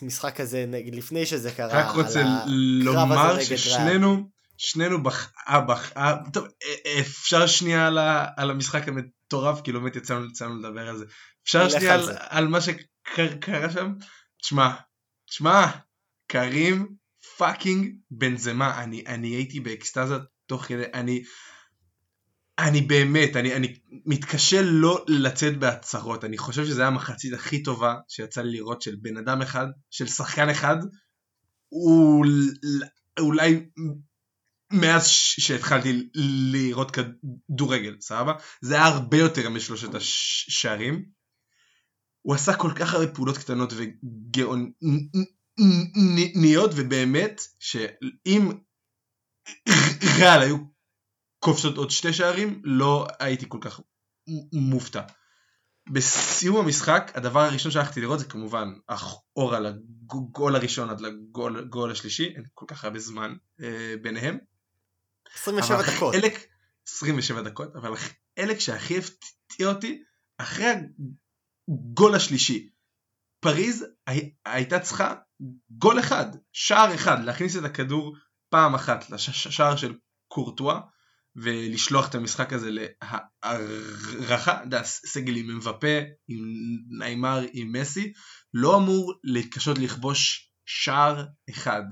[0.02, 1.90] המשחק הזה נגד, לפני שזה קרה.
[1.90, 6.48] רק רוצה לומר ששנינו, שנינו בחאה, בחאה, טוב,
[7.00, 11.06] אפשר שנייה על, ה, על המשחק המטורף, כאילו באמת יצאנו, יצאנו לדבר על זה.
[11.44, 13.94] אפשר שנייה על, על מה שקרה שם?
[14.42, 14.70] תשמע,
[15.30, 15.66] תשמע,
[16.28, 16.96] קרים
[17.38, 20.16] פאקינג בנזמה, אני, אני הייתי באקסטזה
[20.46, 21.24] תוך כדי, אני,
[22.60, 27.96] אני באמת, אני, אני מתקשה לא לצאת בהצהרות, אני חושב שזו הייתה המחצית הכי טובה
[28.08, 30.76] שיצא לי לראות של בן אדם אחד, של שחקן אחד,
[33.20, 33.66] אולי
[34.72, 36.10] מאז שהתחלתי
[36.52, 38.34] לראות כדורגל, סבבה?
[38.62, 41.06] זה היה הרבה יותר משלושת השערים.
[42.24, 44.72] הוא עשה כל כך הרבה פעולות קטנות וגאוניות,
[46.76, 48.52] ובאמת, שאם
[50.18, 50.58] ריאל היו
[51.40, 53.80] כובשות עוד שתי שערים, לא הייתי כל כך
[54.54, 55.02] מופתע.
[55.90, 62.26] בסיום המשחק, הדבר הראשון שהלכתי לראות זה כמובן האור על הגול הראשון עד לגול השלישי,
[62.36, 64.38] אין כל כך הרבה זמן אה, ביניהם.
[65.36, 66.16] 27 דקות.
[66.16, 66.48] חלק,
[66.88, 70.04] 27 דקות, אבל החלק שהכי הפתיע אותי,
[70.38, 70.66] אחרי
[71.70, 72.70] הגול השלישי,
[73.40, 73.86] פריז
[74.46, 75.16] הייתה צריכה
[75.70, 78.16] גול אחד, שער אחד, להכניס את הכדור
[78.50, 79.98] פעם אחת לשער של
[80.28, 80.80] קורטואה,
[81.36, 85.98] ולשלוח את המשחק הזה להערכה, סגל עם מבפה,
[86.28, 86.46] עם
[87.00, 88.14] ניימר, עם מסי,
[88.54, 91.84] לא אמור להתקשות לכבוש שער אחד.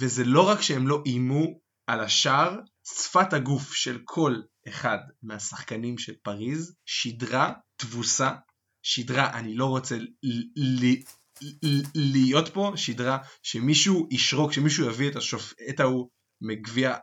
[0.00, 4.34] וזה לא רק שהם לא איימו על השער, שפת הגוף של כל
[4.68, 8.30] אחד מהשחקנים של פריז שידרה תבוסה,
[8.82, 9.96] שידרה אני לא רוצה
[11.94, 16.08] להיות פה, שידרה שמישהו ישרוק, שמישהו יביא את השופט ההוא
[16.40, 16.94] מגביע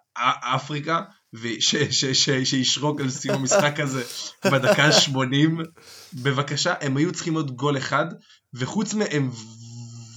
[0.55, 1.01] אפריקה
[1.33, 4.03] ושישרוק על סיום המשחק הזה
[4.45, 5.63] בדקה ה-80
[6.13, 8.05] בבקשה הם היו צריכים עוד גול אחד
[8.53, 9.29] וחוץ מהם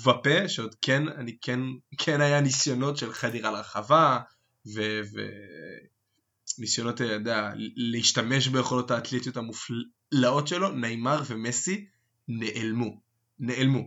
[0.02, 1.60] ופה שעוד כן אני כן
[1.98, 4.18] כן היה ניסיונות של חדירה לרחבה
[6.58, 11.86] וניסיונות, אתה יודע, להשתמש ביכולות האתלטיות המופלאות שלו, ניימר ומסי
[12.28, 13.00] נעלמו.
[13.38, 13.80] נעלמו.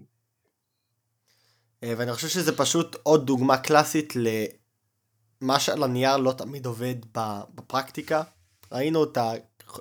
[1.83, 6.95] אה, ואני חושב שזה פשוט עוד דוגמה קלאסית למה שעל הנייר לא תמיד עובד
[7.55, 8.23] בפרקטיקה.
[8.71, 9.31] ראינו את, ה...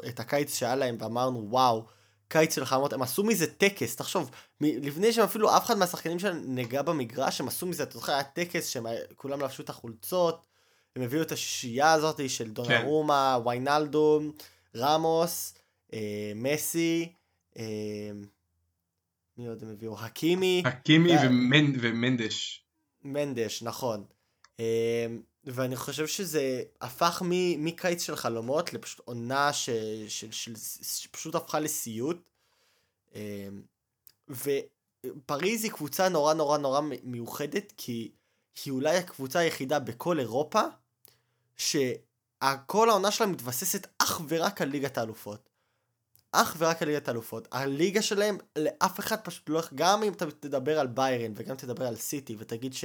[0.08, 1.86] את הקיץ שהיה להם ואמרנו וואו,
[2.28, 4.30] קיץ של חלומות, הם עשו מזה טקס, תחשוב,
[4.60, 8.24] לפני שהם אפילו אף אחד מהשחקנים שלהם נגע במגרש, הם עשו מזה, אתה זוכר, היה
[8.24, 8.86] טקס שהם
[9.16, 10.46] כולם לבשו את החולצות,
[10.96, 12.50] הם הביאו את השישייה הזאת של כן.
[12.50, 13.48] דונרומה, כן.
[13.48, 14.32] ויינלדום,
[14.76, 15.54] רמוס,
[15.92, 17.12] אה, מסי,
[17.58, 18.10] אה,
[19.38, 19.98] מי עוד הם הביאו?
[19.98, 20.62] הקימי.
[20.66, 21.20] הקימי ו...
[21.26, 21.72] ומנ...
[21.80, 22.64] ומנדש.
[23.04, 24.04] מנדש, נכון.
[24.60, 25.06] אה,
[25.44, 29.70] ואני חושב שזה הפך מ, מקיץ של חלומות לפשוט עונה ש,
[30.08, 30.48] ש, ש,
[30.82, 32.30] שפשוט הפכה לסיוט.
[33.14, 33.62] אמ,
[34.28, 38.10] ופריז היא קבוצה נורא נורא נורא מיוחדת כי
[38.64, 40.62] היא אולי הקבוצה היחידה בכל אירופה
[41.56, 45.48] שכל העונה שלה מתבססת אך ורק על ליגת האלופות.
[46.32, 47.48] אך ורק על ליגת האלופות.
[47.52, 49.62] הליגה שלהם לאף אחד פשוט לא...
[49.74, 52.84] גם אם אתה תדבר על ביירן וגם תדבר על סיטי ותגיד ש...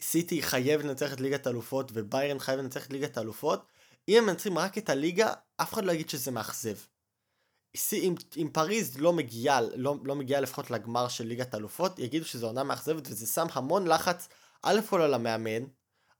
[0.00, 3.64] סיטי חייב לנצח את ליגת האלופות וביירן חייב לנצח את ליגת האלופות,
[4.08, 6.76] אם הם מנצחים רק את הליגה, אף אחד לא יגיד שזה מאכזב.
[7.92, 12.46] אם, אם פריז לא מגיעה, לא, לא מגיעה לפחות לגמר של ליגת האלופות, יגידו שזו
[12.46, 14.28] עונה מאכזבת וזה שם המון לחץ,
[14.62, 15.64] א' כל על המאמן,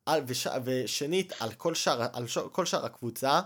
[0.07, 3.41] על, וש, ושנית על כל שאר, על ש, כל שאר הקבוצה,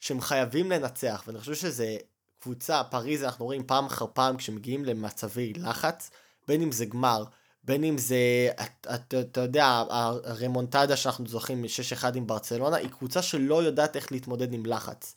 [0.00, 1.96] שהם חייבים לנצח, ואני חושב שזה
[2.40, 6.10] קבוצה, פריז אנחנו רואים פעם אחר פעם כשמגיעים למצבי לחץ,
[6.48, 7.24] בין אם זה גמר,
[7.64, 9.82] בין אם זה, אתה את, את יודע,
[10.24, 15.14] הרמונטדה שאנחנו זוכרים מ-6-1 עם ברצלונה, היא קבוצה שלא יודעת איך להתמודד עם לחץ.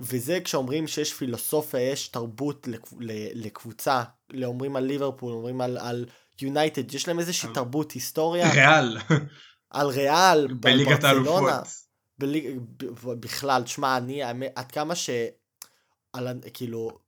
[0.00, 2.68] וזה כשאומרים שיש פילוסופיה, יש תרבות
[3.34, 4.02] לקבוצה,
[4.44, 6.06] אומרים על ליברפול, אומרים על
[6.40, 7.54] יונייטד, יש להם איזושהי על...
[7.54, 8.52] תרבות, היסטוריה.
[8.52, 8.98] ריאל.
[9.70, 11.52] על ריאל, בליגת האלופות.
[12.18, 12.58] בליג...
[13.04, 14.22] בכלל, תשמע, אני,
[14.54, 15.10] עד כמה ש...
[16.12, 16.98] על, כאילו,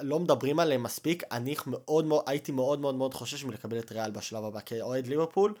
[0.00, 4.10] לא מדברים עליהם מספיק, אני מאוד מאוד, הייתי מאוד מאוד מאוד חושש מלקבל את ריאל
[4.10, 5.54] בשלב הבא, כאוהד ליברפול,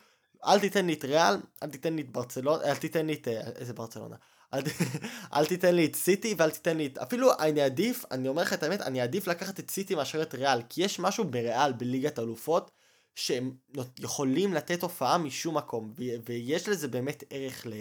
[0.46, 3.40] אל תיתן לי את ריאל, אל תיתן לי את ברצלונה, אל תיתן לי את, אה,
[3.40, 4.16] איזה ברצלונה,
[4.54, 4.60] אל,
[5.34, 8.52] אל תיתן לי את סיטי ואל תיתן לי את, אפילו אני עדיף, אני אומר לך
[8.52, 12.18] את האמת, אני עדיף לקחת את סיטי מאשר את ריאל, כי יש משהו בריאל בליגת
[12.18, 12.70] אלופות,
[13.14, 13.52] שהם
[13.98, 15.92] יכולים לתת הופעה משום מקום,
[16.26, 17.72] ויש לזה באמת ערך ל,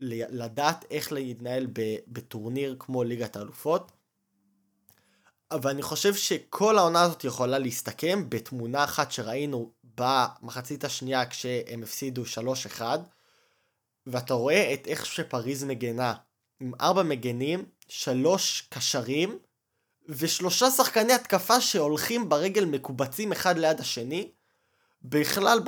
[0.00, 1.66] ל, לדעת איך להתנהל
[2.08, 3.92] בטורניר כמו ליגת האלופות.
[5.50, 12.22] אבל אני חושב שכל העונה הזאת יכולה להסתכם בתמונה אחת שראינו במחצית השנייה כשהם הפסידו
[12.78, 12.80] 3-1
[14.06, 16.14] ואתה רואה את איך שפריז מגנה
[16.60, 19.38] עם ארבע מגנים, שלוש קשרים
[20.08, 24.30] ושלושה שחקני התקפה שהולכים ברגל מקובצים אחד ליד השני
[25.02, 25.58] בכלל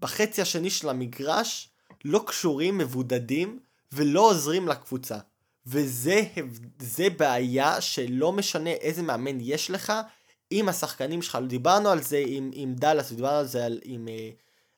[0.00, 1.68] בחצי השני של המגרש
[2.04, 3.58] לא קשורים, מבודדים
[3.92, 5.18] ולא עוזרים לקבוצה.
[5.66, 9.92] וזה בעיה שלא משנה איזה מאמן יש לך,
[10.52, 14.30] אם השחקנים שלך, דיברנו על זה עם, עם דאלאס, דיברנו על זה עם, אה,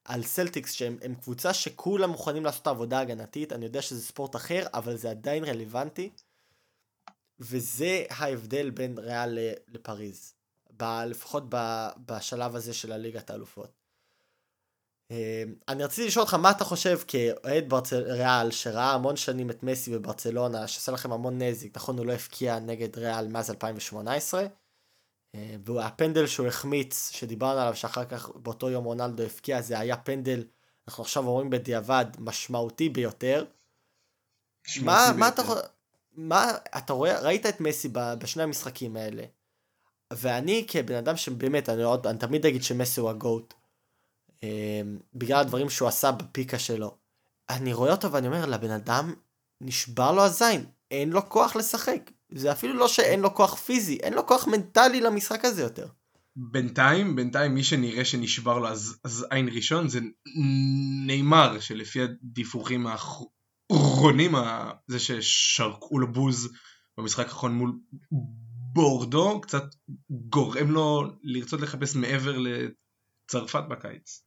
[0.06, 4.96] על סלטיקס, שהם קבוצה שכולם מוכנים לעשות עבודה הגנתית, אני יודע שזה ספורט אחר, אבל
[4.96, 6.10] זה עדיין רלוונטי,
[7.40, 9.38] וזה ההבדל בין ריאל
[9.68, 10.34] לפריז,
[10.76, 13.70] ב, לפחות ב, בשלב הזה של הליגת האלופות.
[15.10, 15.16] אמ,
[15.68, 18.02] אני רציתי לשאול אותך מה אתה חושב כאוהד ברצל...
[18.12, 22.58] ריאל שראה המון שנים את מסי בברצלונה שעשה לכם המון נזק נכון הוא לא הפקיע
[22.58, 24.46] נגד ריאל מאז 2018 אמ,
[25.34, 30.44] והפנדל שהוא החמיץ שדיברנו עליו שאחר כך באותו יום רונלדו הפקיע זה היה פנדל
[30.88, 33.44] אנחנו עכשיו אומרים בדיעבד משמעותי ביותר.
[34.82, 35.42] מה, מה אתה
[36.16, 39.22] מה אתה רואה ראית את מסי בשני המשחקים האלה
[40.12, 43.54] ואני כבן אדם שבאמת אני, עוד, אני תמיד אגיד שמסי הוא הגוט
[44.42, 46.96] אמ, בגלל הדברים שהוא עשה בפיקה שלו.
[47.50, 49.14] אני רואה אותו ואני אומר, לבן אדם
[49.60, 52.10] נשבר לו הזין, אין לו כוח לשחק.
[52.32, 55.86] זה אפילו לא שאין לו כוח פיזי, אין לו כוח מנטלי למשחק הזה יותר.
[56.36, 60.00] בינתיים, בינתיים מי שנראה שנשבר לו אז, אז עין ראשון זה
[61.06, 64.34] נאמר, שלפי הדיווחים האחרונים,
[64.86, 66.48] זה ששרקו לו בוז
[66.98, 67.72] במשחק האחרון מול
[68.72, 69.64] בורדו, קצת
[70.10, 74.22] גורם לו לרצות לחפש מעבר לצרפת בקיץ.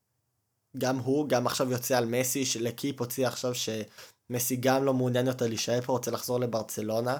[0.78, 5.48] גם הוא, גם עכשיו יוצא על מסי, שלקיפ הוציא עכשיו שמסי גם לא מעוניין יותר
[5.48, 7.18] להישאר פה, רוצה לחזור לברצלונה.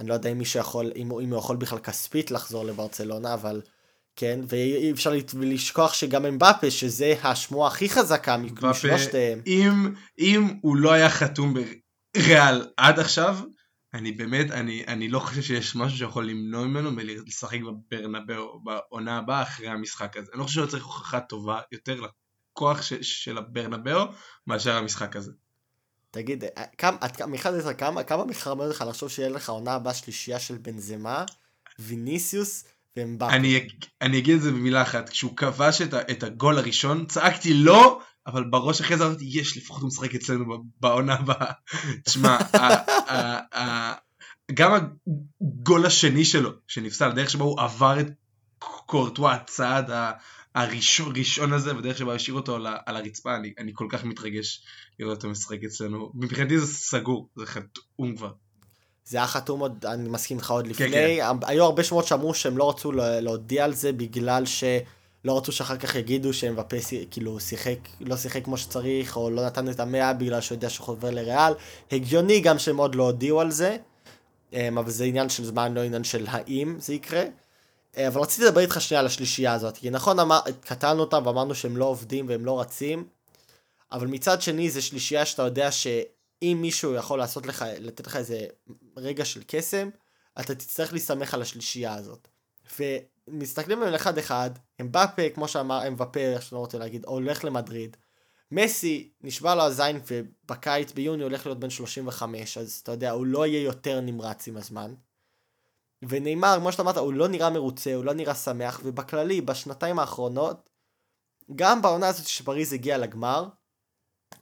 [0.00, 3.62] אני לא יודע אם מישהו יכול, אם, אם הוא יכול בכלל כספית לחזור לברצלונה, אבל
[4.16, 9.42] כן, ואי אפשר לשכוח שגם אמבפה, שזה השמועה הכי חזקה משלושתיהם.
[9.46, 11.54] אם, אם הוא לא היה חתום
[12.16, 13.38] בריאל עד עכשיו,
[13.94, 19.42] אני באמת, אני, אני לא חושב שיש משהו שיכול למנוע ממנו מלשחק בברנבאו בעונה הבאה
[19.42, 20.30] אחרי המשחק הזה.
[20.32, 22.00] אני לא חושב שצריך הוכחה טובה יותר
[22.52, 24.04] הכוח ש, של הברנבאו
[24.46, 25.32] מאשר המשחק הזה.
[26.18, 30.54] תגיד, אה, מיכל עזרא, כמה, כמה מחרמן לך לחשוב שיהיה לך עונה הבאה שלישייה של
[30.54, 31.24] בנזמה,
[31.78, 32.64] ויניסיוס
[32.96, 33.34] ואמבקה?
[33.34, 33.68] אני,
[34.02, 38.44] אני אגיד את זה במילה אחת, כשהוא כבש את, את הגול הראשון, צעקתי לא, אבל
[38.44, 40.44] בראש אחרי זה אמרתי, יש, לפחות הוא משחק אצלנו
[40.80, 41.52] בעונה הבאה.
[42.04, 42.38] תשמע,
[44.54, 44.72] גם
[45.40, 48.06] הגול השני שלו, שנפסל, דרך שבו הוא עבר את
[48.58, 49.90] קורטואה, הצעד
[50.54, 54.62] הראשון, הראשון הזה, ודרך שבו השאיר אותו על, על הרצפה, אני, אני כל כך מתרגש
[54.98, 56.10] לראות אותו משחק אצלנו.
[56.14, 58.32] מבחינתי זה סגור, זה חתום כבר.
[59.04, 60.90] זה היה חתום עוד, אני מסכים איתך עוד כן, לפני.
[60.90, 61.46] כן, כן.
[61.46, 65.94] היו הרבה שמות שאמרו שהם לא רצו להודיע על זה בגלל שלא רצו שאחר כך
[65.94, 66.76] יגידו שמבפה
[67.10, 70.84] כאילו שיחק, לא שיחק כמו שצריך, או לא נתן את המאה בגלל שהוא יודע שהוא
[70.84, 71.52] חובר לריאל.
[71.92, 73.76] הגיוני גם שהם עוד לא הודיעו על זה,
[74.52, 77.22] אמ, אבל זה עניין של זמן, לא עניין של האם זה יקרה.
[77.98, 81.54] אה, אבל רציתי לדבר איתך שנייה על השלישייה הזאת, כי נכון, אמר, קטענו אותם ואמרנו
[81.54, 83.08] שהם לא עובדים והם לא רצים,
[83.92, 85.86] אבל מצד שני זה שלישייה שאתה יודע ש...
[86.42, 88.46] אם מישהו יכול לעשות לך, לתת לך איזה
[88.96, 89.88] רגע של קסם,
[90.40, 92.28] אתה תצטרך להסתמך על השלישייה הזאת.
[92.78, 97.96] ומסתכלים עליהם אחד אחד, אמבפה, כמו שאמר אמבפה, איך שאני לא רוצה להגיד, הולך למדריד.
[98.52, 103.46] מסי, נשבע לו הזין ובקיץ ביוני הולך להיות בן 35, אז אתה יודע, הוא לא
[103.46, 104.94] יהיה יותר נמרץ עם הזמן.
[106.02, 110.70] ונאמר, כמו שאתה אמרת, הוא לא נראה מרוצה, הוא לא נראה שמח, ובכללי, בשנתיים האחרונות,
[111.56, 113.48] גם בעונה הזאת שפריז הגיעה לגמר,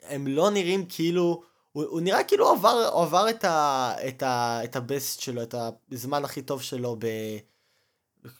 [0.03, 1.43] הם לא נראים כאילו
[1.73, 5.55] הוא, הוא נראה כאילו עבר, עבר את, ה, את, ה, את הבסט שלו, את
[5.93, 7.07] הזמן הכי טוב שלו, ב,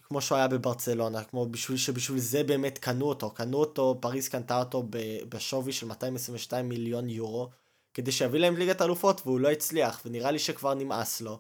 [0.03, 4.59] כמו שהוא היה בברצלונה, כמו בשביל שבשביל זה באמת קנו אותו, קנו אותו, פריז קנתה
[4.59, 4.85] אותו
[5.29, 7.51] בשווי של 222 מיליון יורו,
[7.95, 11.39] כדי שיביא להם ליגת אלופות, והוא לא הצליח, ונראה לי שכבר נמאס לו.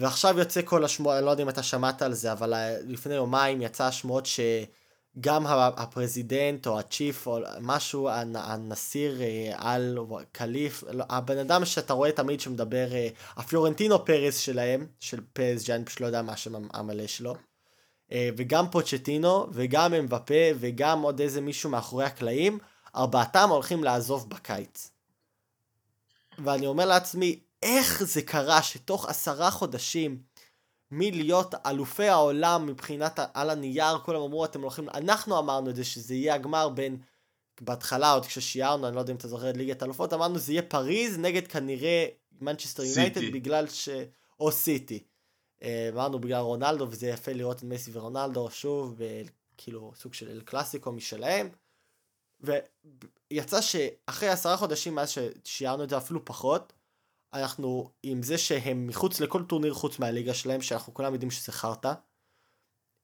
[0.00, 2.54] ועכשיו יוצא כל השמועות, אני לא יודע אם אתה שמעת על זה, אבל
[2.86, 4.40] לפני יומיים יצא השמועות ש...
[5.20, 5.46] גם
[5.76, 9.98] הפרזידנט או הצ'יף או משהו, הנשיר אה, על
[10.32, 15.84] קליף, לא, הבן אדם שאתה רואה תמיד שמדבר, אה, הפלורנטינו פרס שלהם, של פז, שאני
[15.84, 17.34] פשוט לא יודע מה השם המלא שלו,
[18.12, 22.58] אה, וגם פוצ'טינו, וגם אמבפה, וגם עוד איזה מישהו מאחורי הקלעים,
[22.96, 24.90] ארבעתם הולכים לעזוב בקיץ.
[26.44, 30.22] ואני אומר לעצמי, איך זה קרה שתוך עשרה חודשים
[30.90, 36.14] מלהיות אלופי העולם מבחינת על הנייר, כולם אמרו אתם הולכים, אנחנו אמרנו את זה שזה
[36.14, 37.02] יהיה הגמר בין,
[37.60, 40.62] בהתחלה עוד כששיערנו, אני לא יודע אם אתה זוכר את ליגת אלופות, אמרנו זה יהיה
[40.62, 42.06] פריז נגד כנראה
[42.40, 43.88] מנצ'סטר יונייטד בגלל ש...
[44.40, 45.04] או סיטי.
[45.62, 49.00] אה, אמרנו בגלל רונלדו וזה יפה לראות את מסי ורונלדו שוב,
[49.56, 51.48] כאילו סוג של אל קלאסיקו משלהם.
[52.40, 56.72] ויצא שאחרי עשרה חודשים מאז ששיערנו את זה אפילו פחות,
[57.32, 61.92] אנחנו עם זה שהם מחוץ לכל טורניר חוץ מהליגה שלהם, שאנחנו כולם יודעים שזה חרטא.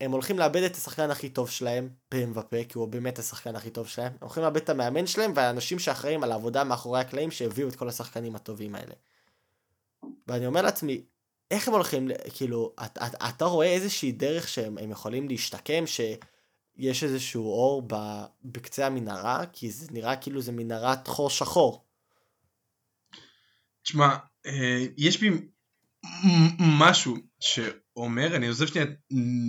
[0.00, 3.88] הם הולכים לאבד את השחקן הכי טוב שלהם, במבפה, כי הוא באמת השחקן הכי טוב
[3.88, 4.12] שלהם.
[4.12, 7.88] הם הולכים לאבד את המאמן שלהם והאנשים שאחראים על העבודה מאחורי הקלעים שהביאו את כל
[7.88, 8.94] השחקנים הטובים האלה.
[10.26, 11.04] ואני אומר לעצמי,
[11.50, 17.44] איך הם הולכים, כאילו, אתה, אתה, אתה רואה איזושהי דרך שהם יכולים להשתקם, שיש איזשהו
[17.52, 17.82] אור
[18.44, 21.85] בקצה המנהרה, כי זה נראה כאילו זה מנהרת חור שחור.
[23.86, 24.16] תשמע,
[24.46, 25.30] אה, יש בי
[26.78, 28.86] משהו שאומר, אני עוזב שנייה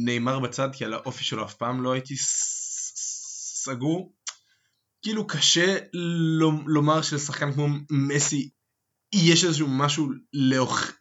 [0.05, 2.15] נאמר בצד כי על האופי שלו אף פעם לא הייתי
[3.63, 4.13] סגור.
[5.01, 5.77] כאילו קשה
[6.65, 8.49] לומר שלשחקן כמו מסי
[9.13, 10.99] יש איזשהו משהו להוכיח,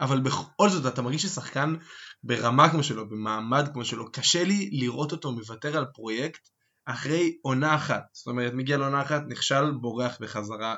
[0.00, 1.74] אבל בכל זאת אתה מרגיש ששחקן
[2.22, 6.48] ברמה כמו שלו, במעמד כמו שלו, קשה לי לראות אותו מוותר על פרויקט
[6.86, 8.02] אחרי עונה אחת.
[8.12, 10.76] זאת אומרת, מגיע לעונה אחת, נכשל, בורח בחזרה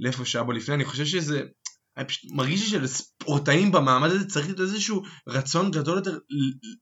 [0.00, 0.74] לאיפה שהיה בו לפני.
[0.74, 1.42] אני חושב שזה...
[1.96, 6.18] אני פשוט מרגיש שלספורטאים במעמד הזה צריך להיות איזשהו רצון גדול יותר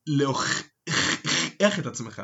[0.06, 2.22] להוכיח את עצמך.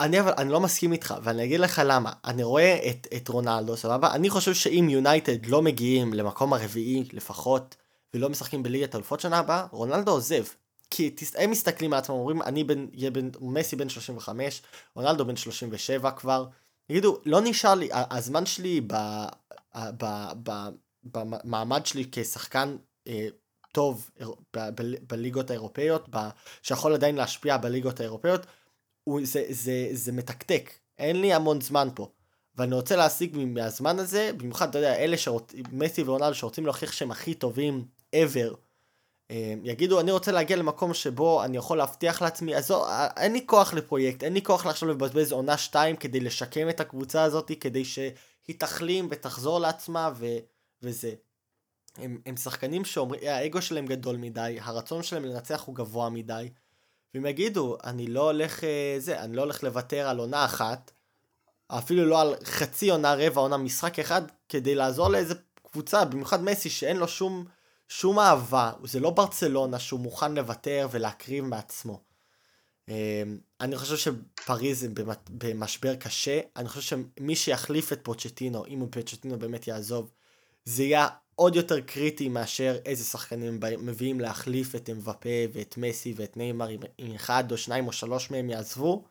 [0.00, 3.76] אני אבל אני לא מסכים איתך ואני אגיד לך למה אני רואה את, את רונלדו
[3.76, 7.76] סבבה אני חושב שאם יונייטד לא מגיעים למקום הרביעי לפחות
[8.14, 10.44] ולא משחקים בליגת אלופות שנה הבאה רונלדו עוזב
[10.90, 14.62] כי הם מסתכלים על עצמם, אומרים, אני בן, יהיה בן, מסי בן 35,
[14.94, 16.46] רונלדו בן 37 כבר,
[16.90, 18.94] יגידו, לא נשאר לי, הזמן שלי ב,
[19.76, 20.04] ב,
[20.42, 20.50] ב,
[21.04, 22.76] במעמד שלי כשחקן
[23.08, 23.28] אה,
[23.72, 24.10] טוב
[24.56, 26.28] ב, ב, בליגות האירופאיות, ב,
[26.62, 28.46] שיכול עדיין להשפיע בליגות האירופאיות,
[29.04, 32.08] הוא, זה, זה, זה מתקתק, אין לי המון זמן פה.
[32.56, 37.10] ואני רוצה להשיג מהזמן הזה, במיוחד, אתה יודע, אלה שרוצים, מסי ורונלדו שרוצים להוכיח שהם
[37.10, 37.84] הכי טובים
[38.16, 38.67] ever
[39.64, 42.72] יגידו אני רוצה להגיע למקום שבו אני יכול להבטיח לעצמי אז
[43.16, 47.22] אין לי כוח לפרויקט אין לי כוח עכשיו לבזבז עונה 2 כדי לשקם את הקבוצה
[47.22, 50.26] הזאת כדי שהיא תחלים ותחזור לעצמה ו,
[50.82, 51.14] וזה.
[51.96, 56.48] הם, הם שחקנים שאומרים האגו שלהם גדול מדי הרצון שלהם לנצח הוא גבוה מדי
[57.14, 60.90] והם יגידו אני לא הולך אה, זה אני לא הולך לוותר על עונה אחת
[61.68, 65.34] אפילו לא על חצי עונה רבע עונה משחק אחד כדי לעזור לאיזה
[65.70, 67.44] קבוצה במיוחד מסי שאין לו שום
[67.88, 72.00] שום אהבה, זה לא ברצלונה שהוא מוכן לוותר ולהקריב מעצמו.
[72.88, 74.86] אמ, אני חושב שפריז
[75.30, 76.80] במשבר קשה, אני חושב
[77.16, 80.10] שמי שיחליף את פוצ'טינו, אם פוצ'טינו באמת יעזוב,
[80.64, 86.36] זה יהיה עוד יותר קריטי מאשר איזה שחקנים מביאים להחליף את אמבפה ואת מסי ואת
[86.36, 89.04] ניימר אם אחד או שניים או שלוש מהם יעזבו.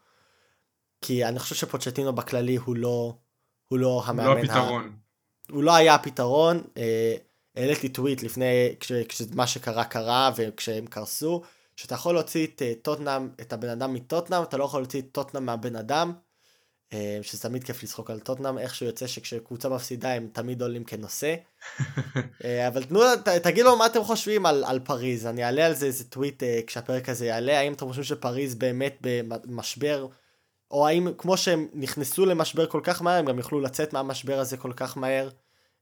[1.01, 3.17] כי אני חושב שפוצ'טינו בכללי הוא לא,
[3.67, 4.27] הוא לא המאמן.
[4.27, 4.85] הוא לא הפתרון.
[4.85, 5.53] ה...
[5.53, 6.63] הוא לא היה הפתרון.
[6.77, 7.15] אה,
[7.57, 11.41] העליתי טוויט לפני, כש, כשמה שקרה קרה וכשהם קרסו,
[11.75, 15.05] שאתה יכול להוציא את אה, טוטנאם, את הבן אדם מטוטנאם, אתה לא יכול להוציא את
[15.11, 16.13] טוטנאם מהבן אדם.
[16.93, 21.35] אה, שזה תמיד כיף לצחוק על טוטנאם, איכשהו יוצא שכשקבוצה מפסידה הם תמיד עולים כנושא.
[22.43, 25.85] אה, אבל תנו, ת, תגידו מה אתם חושבים על, על פריז, אני אעלה על זה
[25.85, 30.07] איזה טוויט כשהפרק הזה יעלה, האם אתם חושבים שפריז באמת במשבר,
[30.71, 34.57] או האם כמו שהם נכנסו למשבר כל כך מהר, הם גם יוכלו לצאת מהמשבר הזה
[34.57, 35.29] כל כך מהר.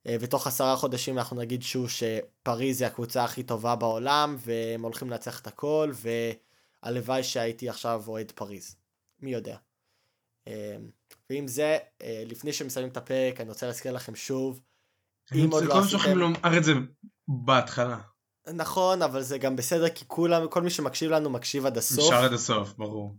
[0.08, 5.10] אה, ותוך עשרה חודשים אנחנו נגיד שוב שפריז היא הקבוצה הכי טובה בעולם והם הולכים
[5.10, 5.92] לנצח את הכל
[6.84, 8.76] והלוואי שהייתי עכשיו אוהד פריז.
[9.22, 9.58] מי יודע.
[10.48, 10.78] אה,
[11.30, 14.60] ועם זה, אה, לפני שמסיימים את הפרק אני רוצה להזכיר לכם שוב.
[15.36, 16.18] אם עוד לא עשיתם...
[16.18, 16.74] לומר את זה
[17.28, 18.00] בהתחלה.
[18.54, 22.06] נכון, אבל זה גם בסדר כי כולם, כל מי שמקשיב לנו מקשיב עד הסוף.
[22.06, 23.16] נשאר עד הסוף, ברור.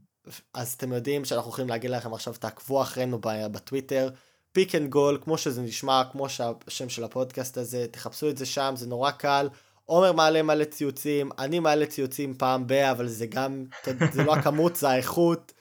[0.54, 4.10] אז אתם יודעים שאנחנו יכולים להגיד לכם עכשיו תעקבו אחרינו בטוויטר.
[4.56, 8.74] פיק אנד רול, כמו שזה נשמע, כמו שהשם של הפודקאסט הזה, תחפשו את זה שם,
[8.76, 9.48] זה נורא קל.
[9.84, 13.64] עומר מעלה מלא ציוצים, אני מעלה ציוצים פעם ב, אבל זה גם,
[14.12, 15.52] זה לא הכמות, זה האיכות,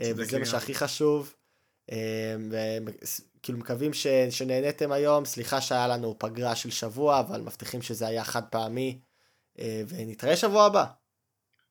[0.00, 1.34] אה, וזה מה שהכי חשוב.
[1.92, 2.36] אה,
[3.42, 8.24] כאילו מקווים ש, שנהניתם היום, סליחה שהיה לנו פגרה של שבוע, אבל מבטיחים שזה היה
[8.24, 8.98] חד פעמי,
[9.58, 10.84] אה, ונתראה שבוע הבא.